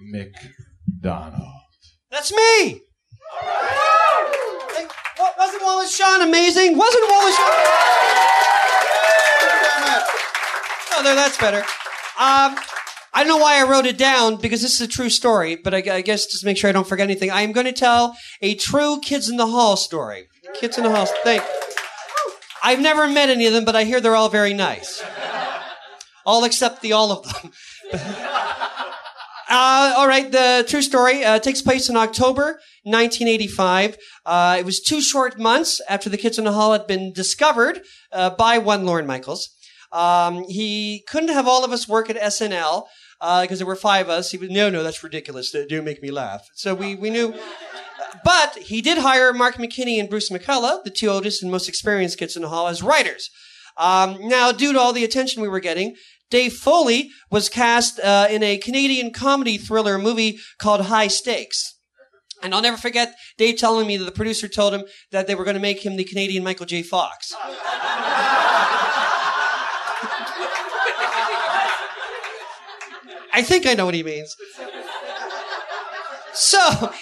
[0.00, 1.50] McDonald.
[2.10, 2.82] That's me.
[5.18, 6.76] Wa- wasn't Wallace Shawn amazing?
[6.76, 7.46] Wasn't Wallace Shawn?
[10.92, 11.58] Oh, there, that's better.
[12.18, 12.56] Um,
[13.12, 15.74] I don't know why I wrote it down because this is a true story, but
[15.74, 17.72] I, I guess just to make sure I don't forget anything, I am going to
[17.72, 20.28] tell a true Kids in the Hall story.
[20.54, 21.06] Kids in the Hall.
[21.24, 21.42] Thank.
[22.62, 25.02] I've never met any of them, but I hear they're all very nice.
[26.26, 27.52] All except the all of them.
[29.50, 33.98] Uh, all right, the true story uh, takes place in October 1985.
[34.24, 37.82] Uh, it was two short months after the Kids in the Hall had been discovered
[38.12, 39.50] uh, by one Lorne Michaels.
[39.90, 42.84] Um, he couldn't have all of us work at SNL
[43.42, 44.30] because there were five of us.
[44.30, 45.50] He was, no, no, that's ridiculous.
[45.50, 46.48] That do make me laugh.
[46.54, 47.34] So we, we knew.
[48.24, 52.18] But he did hire Mark McKinney and Bruce McCulloch, the two oldest and most experienced
[52.18, 53.30] Kids in the Hall, as writers.
[53.76, 55.96] Um, now, due to all the attention we were getting,
[56.30, 61.76] Dave Foley was cast uh, in a Canadian comedy thriller movie called High Stakes.
[62.42, 65.44] And I'll never forget Dave telling me that the producer told him that they were
[65.44, 66.82] going to make him the Canadian Michael J.
[66.82, 67.34] Fox.
[73.32, 74.34] I think I know what he means.
[76.32, 76.92] So,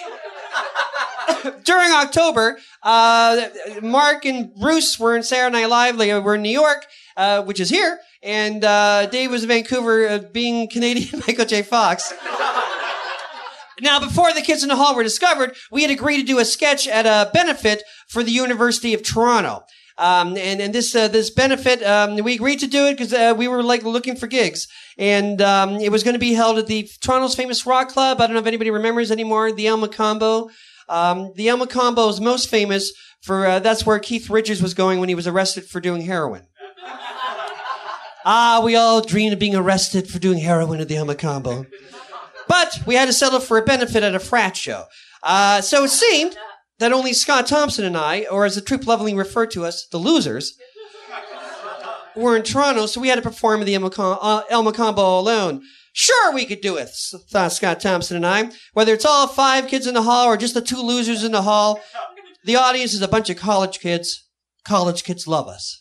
[1.64, 3.49] during October, uh,
[3.83, 5.99] Mark and Bruce were in Saturday Night Live.
[5.99, 6.87] They were in New York,
[7.19, 11.62] uh, which is here, and uh, Dave was in Vancouver, uh, being Canadian Michael J.
[11.62, 12.14] Fox.
[13.81, 16.45] Now, before the kids in the hall were discovered, we had agreed to do a
[16.45, 19.64] sketch at a benefit for the University of Toronto.
[19.99, 23.35] Um, and, and this, uh, this benefit, um, we agreed to do it because, uh,
[23.37, 24.69] we were like looking for gigs.
[24.97, 28.21] And, um, it was going to be held at the Toronto's famous rock club.
[28.21, 30.51] I don't know if anybody remembers anymore, the El Mocambo.
[30.89, 32.93] Um, the El Mocambo is most famous
[33.23, 36.47] for, uh, that's where Keith Richards was going when he was arrested for doing heroin.
[38.31, 41.66] Ah, we all dreamed of being arrested for doing heroin at the El Mocambo.
[42.47, 44.85] But we had to settle for a benefit at a frat show.
[45.22, 46.37] Uh, so it seemed
[46.79, 49.97] that only Scott Thompson and I, or as the troupe lovingly referred to us, the
[49.97, 50.59] losers,
[52.14, 55.62] were in Toronto, so we had to perform at the uh, El alone.
[55.95, 56.91] Sure, we could do it,
[57.31, 58.51] thought Scott Thompson and I.
[58.74, 61.43] Whether it's all five kids in the hall or just the two losers in the
[61.43, 61.81] hall,
[62.45, 64.29] the audience is a bunch of college kids.
[64.66, 65.81] College kids love us.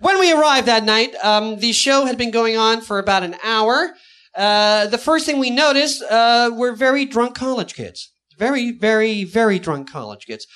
[0.00, 3.36] When we arrived that night, um, the show had been going on for about an
[3.44, 3.92] hour.
[4.34, 8.10] Uh, the first thing we noticed uh, were very drunk college kids.
[8.38, 10.46] Very, very, very drunk college kids.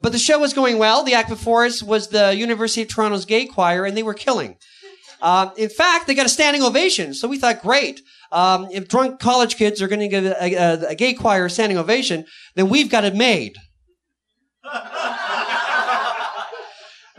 [0.00, 1.02] But the show was going well.
[1.02, 4.56] The act before us was the University of Toronto's gay choir, and they were killing.
[5.20, 7.12] Uh, in fact, they got a standing ovation.
[7.12, 8.00] So we thought, great.
[8.30, 11.50] Um, if drunk college kids are going to give a, a, a gay choir a
[11.50, 12.24] standing ovation,
[12.54, 13.56] then we've got it made.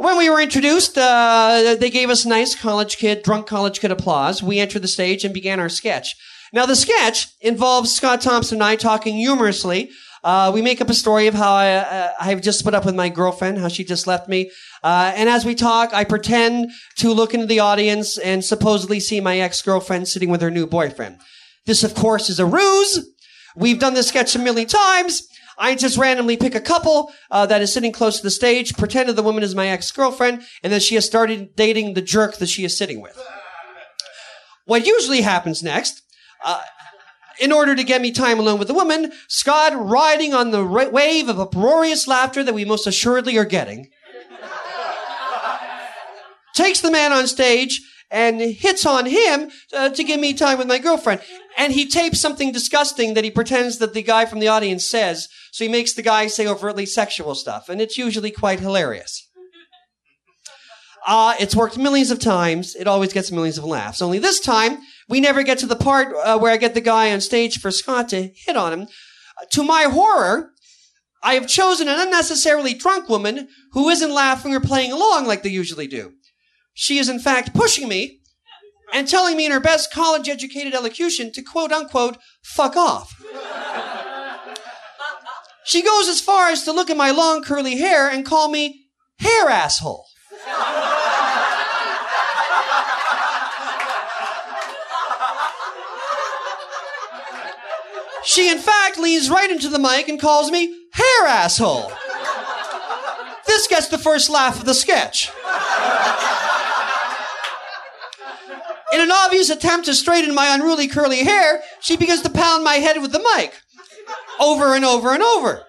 [0.03, 4.43] When we were introduced, uh, they gave us nice college kid, drunk college kid applause.
[4.43, 6.13] We entered the stage and began our sketch.
[6.51, 9.91] Now, the sketch involves Scott Thompson and I talking humorously.
[10.21, 12.95] Uh, we make up a story of how I, uh, I've just split up with
[12.95, 14.51] my girlfriend, how she just left me.
[14.83, 19.21] Uh, and as we talk, I pretend to look into the audience and supposedly see
[19.21, 21.21] my ex-girlfriend sitting with her new boyfriend.
[21.65, 23.09] This, of course, is a ruse.
[23.55, 25.25] We've done this sketch a million times.
[25.57, 29.09] I just randomly pick a couple uh, that is sitting close to the stage, pretend
[29.09, 32.49] that the woman is my ex-girlfriend, and that she has started dating the jerk that
[32.49, 33.21] she is sitting with.
[34.65, 36.01] What usually happens next,
[36.43, 36.61] uh,
[37.39, 40.89] in order to get me time alone with the woman, Scott, riding on the ra-
[40.89, 43.89] wave of uproarious laughter that we most assuredly are getting,
[46.53, 47.81] takes the man on stage
[48.11, 51.19] and hits on him uh, to give me time with my girlfriend.
[51.57, 55.27] And he tapes something disgusting that he pretends that the guy from the audience says.
[55.51, 57.69] So he makes the guy say overtly sexual stuff.
[57.69, 59.27] And it's usually quite hilarious.
[61.05, 62.75] Uh, it's worked millions of times.
[62.75, 64.01] It always gets millions of laughs.
[64.01, 64.77] Only this time,
[65.09, 67.71] we never get to the part uh, where I get the guy on stage for
[67.71, 68.81] Scott to hit on him.
[68.83, 70.51] Uh, to my horror,
[71.21, 75.49] I have chosen an unnecessarily drunk woman who isn't laughing or playing along like they
[75.49, 76.13] usually do.
[76.73, 78.19] She is in fact pushing me
[78.93, 83.19] and telling me in her best college educated elocution to quote unquote fuck off.
[85.65, 88.85] She goes as far as to look at my long curly hair and call me
[89.19, 90.05] hair asshole.
[98.25, 101.91] She, in fact, leans right into the mic and calls me hair asshole.
[103.45, 105.29] This gets the first laugh of the sketch.
[108.93, 112.75] In an obvious attempt to straighten my unruly curly hair, she begins to pound my
[112.75, 113.53] head with the mic.
[114.39, 115.63] over and over and over.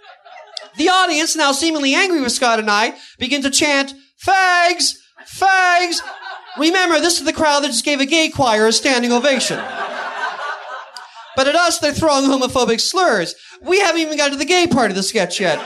[0.77, 4.97] The audience, now seemingly angry with Scott and I, begin to chant, fags,
[5.27, 6.01] fags.
[6.59, 9.59] Remember, this is the crowd that just gave a gay choir a standing ovation.
[11.37, 13.35] But at us, they're throwing homophobic slurs.
[13.63, 15.59] We haven't even got to the gay part of the sketch yet.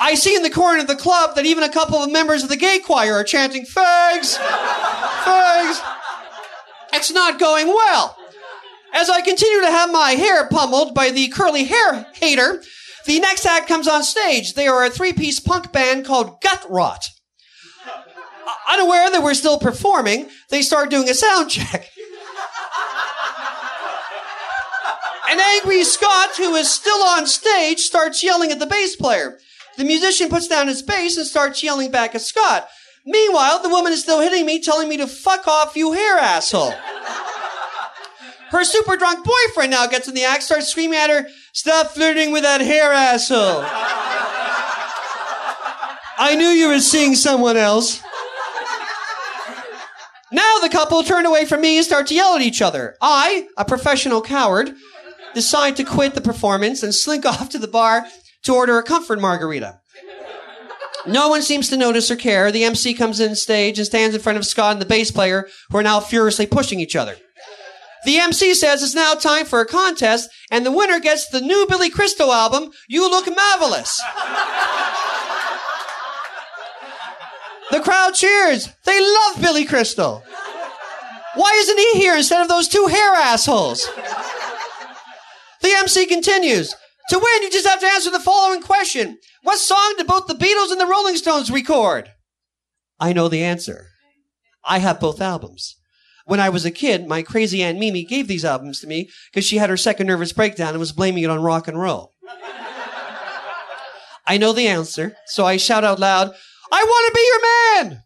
[0.00, 2.48] I see in the corner of the club that even a couple of members of
[2.48, 5.80] the gay choir are chanting, fags, fags.
[6.94, 8.16] It's not going well.
[8.92, 12.62] As I continue to have my hair pummeled by the curly hair hater,
[13.04, 14.54] the next act comes on stage.
[14.54, 17.04] They are a three piece punk band called Gut Rot.
[17.86, 21.88] Uh, unaware that we're still performing, they start doing a sound check.
[25.30, 29.38] An angry Scott who is still on stage starts yelling at the bass player.
[29.80, 32.68] The musician puts down his bass and starts yelling back at Scott.
[33.06, 36.74] Meanwhile, the woman is still hitting me, telling me to fuck off, you hair asshole.
[38.50, 42.30] Her super drunk boyfriend now gets in the act, starts screaming at her, Stop flirting
[42.30, 43.64] with that hair asshole.
[46.18, 48.02] I knew you were seeing someone else.
[50.30, 52.96] Now the couple turn away from me and start to yell at each other.
[53.00, 54.74] I, a professional coward,
[55.32, 58.06] decide to quit the performance and slink off to the bar
[58.44, 59.80] to order a comfort margarita.
[61.06, 62.52] No one seems to notice or care.
[62.52, 65.48] The MC comes in stage and stands in front of Scott and the bass player,
[65.70, 67.16] who are now furiously pushing each other.
[68.04, 71.66] The MC says it's now time for a contest, and the winner gets the new
[71.68, 74.00] Billy Crystal album, You Look Marvelous.
[77.70, 78.68] the crowd cheers.
[78.84, 80.22] They love Billy Crystal.
[81.34, 83.86] Why isn't he here instead of those two hair assholes?
[85.62, 86.74] The MC continues.
[87.10, 89.18] To win, you just have to answer the following question.
[89.42, 92.12] What song did both the Beatles and the Rolling Stones record?
[93.00, 93.88] I know the answer.
[94.64, 95.74] I have both albums.
[96.26, 99.44] When I was a kid, my crazy Aunt Mimi gave these albums to me because
[99.44, 102.12] she had her second nervous breakdown and was blaming it on rock and roll.
[104.24, 106.32] I know the answer, so I shout out loud,
[106.70, 108.04] I want to be your man!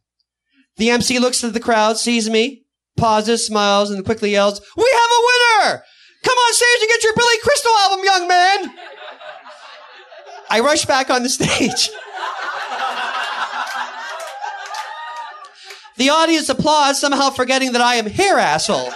[0.78, 2.64] The MC looks at the crowd, sees me,
[2.96, 5.82] pauses, smiles, and quickly yells, We have a winner!
[6.22, 8.74] Come on stage and get your Billy Crystal album, young man!
[10.54, 11.90] I rush back on the stage.
[15.96, 18.90] The audience applauds, somehow forgetting that I am hair asshole.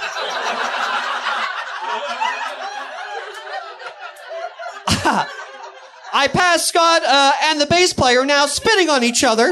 [6.13, 9.51] I pass Scott uh, and the bass player now spitting on each other.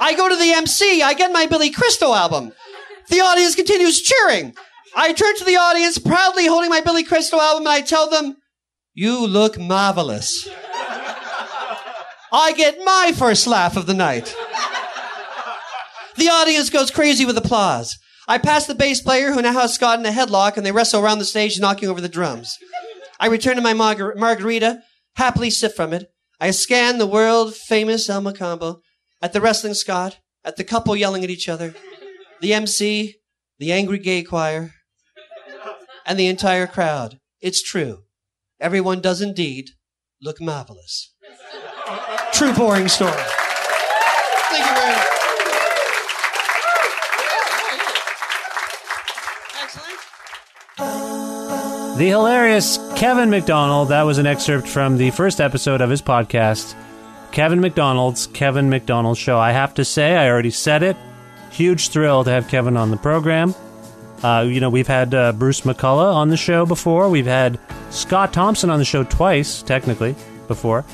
[0.00, 1.00] I go to the MC.
[1.00, 2.50] I get my Billy Crystal album.
[3.08, 4.52] The audience continues cheering.
[4.96, 8.38] I turn to the audience, proudly holding my Billy Crystal album, and I tell them,
[8.94, 10.48] You look marvelous.
[12.32, 14.34] I get my first laugh of the night.
[16.16, 17.98] The audience goes crazy with applause.
[18.26, 21.02] I pass the bass player, who now has Scott in a headlock, and they wrestle
[21.02, 22.58] around the stage, knocking over the drums.
[23.18, 24.82] I return to my margar- margarita,
[25.16, 26.10] happily sip from it.
[26.40, 28.80] I scan the world famous El Mocambo
[29.22, 31.74] at the wrestling Scott, at the couple yelling at each other,
[32.40, 33.16] the MC,
[33.58, 34.74] the angry gay choir,
[36.04, 37.18] and the entire crowd.
[37.40, 38.04] It's true.
[38.60, 39.70] Everyone does indeed
[40.20, 41.14] look marvelous.
[42.32, 43.12] True boring story.
[43.12, 45.08] Thank you very much.
[51.98, 53.88] The hilarious Kevin McDonald.
[53.88, 56.76] That was an excerpt from the first episode of his podcast,
[57.32, 59.36] Kevin McDonald's Kevin McDonald Show.
[59.38, 60.96] I have to say, I already said it.
[61.50, 63.52] Huge thrill to have Kevin on the program.
[64.22, 67.08] Uh, you know, we've had uh, Bruce McCulloch on the show before.
[67.08, 67.58] We've had
[67.90, 70.14] Scott Thompson on the show twice, technically,
[70.46, 70.84] before.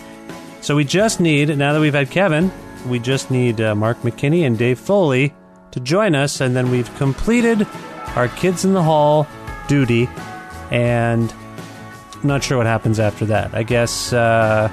[0.64, 2.50] So we just need, now that we've had Kevin,
[2.88, 5.34] we just need uh, Mark McKinney and Dave Foley
[5.72, 7.66] to join us, and then we've completed
[8.16, 9.26] our Kids in the Hall
[9.68, 10.08] duty,
[10.70, 11.30] and
[12.14, 13.54] I'm not sure what happens after that.
[13.54, 14.70] I guess uh,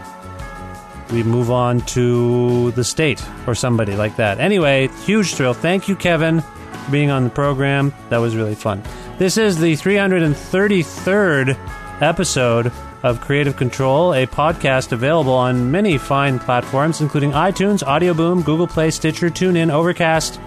[1.11, 4.39] we move on to the state or somebody like that.
[4.39, 5.53] Anyway, huge thrill.
[5.53, 7.93] Thank you, Kevin, for being on the program.
[8.07, 8.81] That was really fun.
[9.17, 11.57] This is the 333rd
[12.01, 12.71] episode
[13.04, 18.68] of Creative Control, a podcast available on many fine platforms, including iTunes, Audio Boom, Google
[18.68, 20.39] Play, Stitcher, TuneIn, Overcast.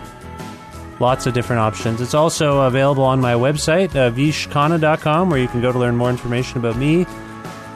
[1.01, 2.01] Lots of different options.
[2.01, 6.11] It's also available on my website, uh, vishkhanna.com, where you can go to learn more
[6.11, 7.07] information about me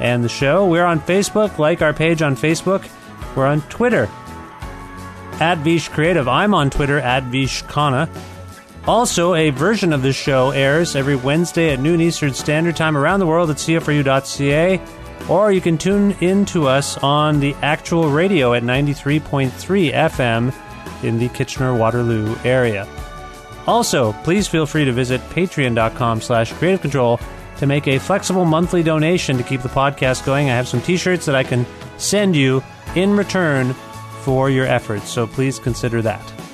[0.00, 0.66] and the show.
[0.66, 1.58] We're on Facebook.
[1.58, 2.88] Like our page on Facebook.
[3.34, 4.08] We're on Twitter
[5.40, 6.28] at Vish Creative.
[6.28, 8.08] I'm on Twitter at Vishkhanna.
[8.86, 13.20] Also, a version of this show airs every Wednesday at noon Eastern Standard Time around
[13.20, 14.80] the world at CFRU.ca,
[15.28, 20.54] or you can tune in to us on the actual radio at 93.3 FM
[21.04, 22.88] in the Kitchener-Waterloo area.
[23.66, 27.20] Also, please feel free to visit patreon.com slash creative control
[27.58, 30.48] to make a flexible monthly donation to keep the podcast going.
[30.48, 31.66] I have some t shirts that I can
[31.98, 32.62] send you
[32.94, 33.74] in return
[34.22, 36.47] for your efforts, so please consider that.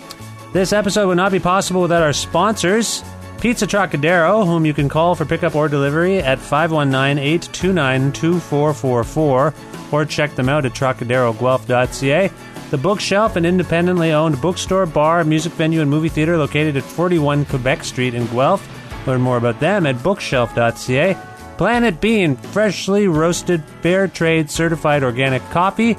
[0.54, 3.02] This episode would not be possible without our sponsors.
[3.40, 9.54] Pizza Trocadero, whom you can call for pickup or delivery at 519 829 2444,
[9.90, 12.30] or check them out at trocaderoguelph.ca.
[12.70, 17.46] The Bookshelf, an independently owned bookstore, bar, music venue, and movie theater located at 41
[17.46, 18.64] Quebec Street in Guelph.
[19.08, 21.16] Learn more about them at bookshelf.ca.
[21.58, 25.96] Planet Bean, freshly roasted, fair trade certified organic coffee.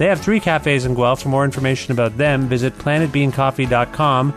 [0.00, 1.20] They have three cafes in Guelph.
[1.20, 4.34] For more information about them, visit planetbeancoffee.com.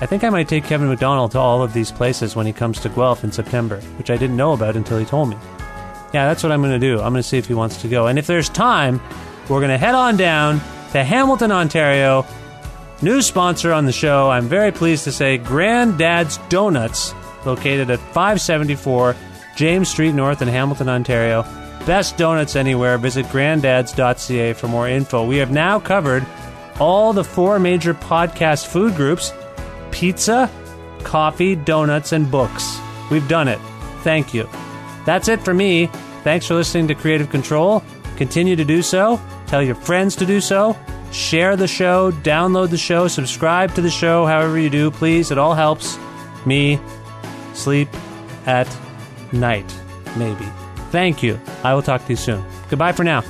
[0.00, 2.78] I think I might take Kevin McDonald to all of these places when he comes
[2.78, 5.36] to Guelph in September, which I didn't know about until he told me.
[6.14, 7.00] Yeah, that's what I'm going to do.
[7.00, 8.06] I'm going to see if he wants to go.
[8.06, 9.00] And if there's time,
[9.48, 10.60] we're going to head on down
[10.92, 12.24] to Hamilton, Ontario.
[13.02, 17.12] New sponsor on the show, I'm very pleased to say Granddad's Donuts,
[17.44, 19.16] located at 574
[19.56, 21.44] James Street North in Hamilton, Ontario.
[21.86, 22.98] Best donuts anywhere.
[22.98, 25.24] Visit granddads.ca for more info.
[25.24, 26.26] We have now covered
[26.80, 29.32] all the four major podcast food groups
[29.92, 30.50] pizza,
[31.04, 32.78] coffee, donuts, and books.
[33.10, 33.60] We've done it.
[34.02, 34.48] Thank you.
[35.06, 35.86] That's it for me.
[36.22, 37.82] Thanks for listening to Creative Control.
[38.16, 39.20] Continue to do so.
[39.46, 40.76] Tell your friends to do so.
[41.12, 45.30] Share the show, download the show, subscribe to the show, however you do, please.
[45.30, 45.96] It all helps
[46.44, 46.80] me
[47.54, 47.88] sleep
[48.44, 48.68] at
[49.32, 49.72] night,
[50.16, 50.46] maybe.
[50.96, 51.38] Thank you.
[51.62, 52.42] I will talk to you soon.
[52.70, 53.22] Goodbye for now.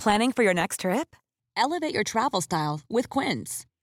[0.00, 1.14] Planning for your next trip?
[1.56, 3.66] Elevate your travel style with Quince.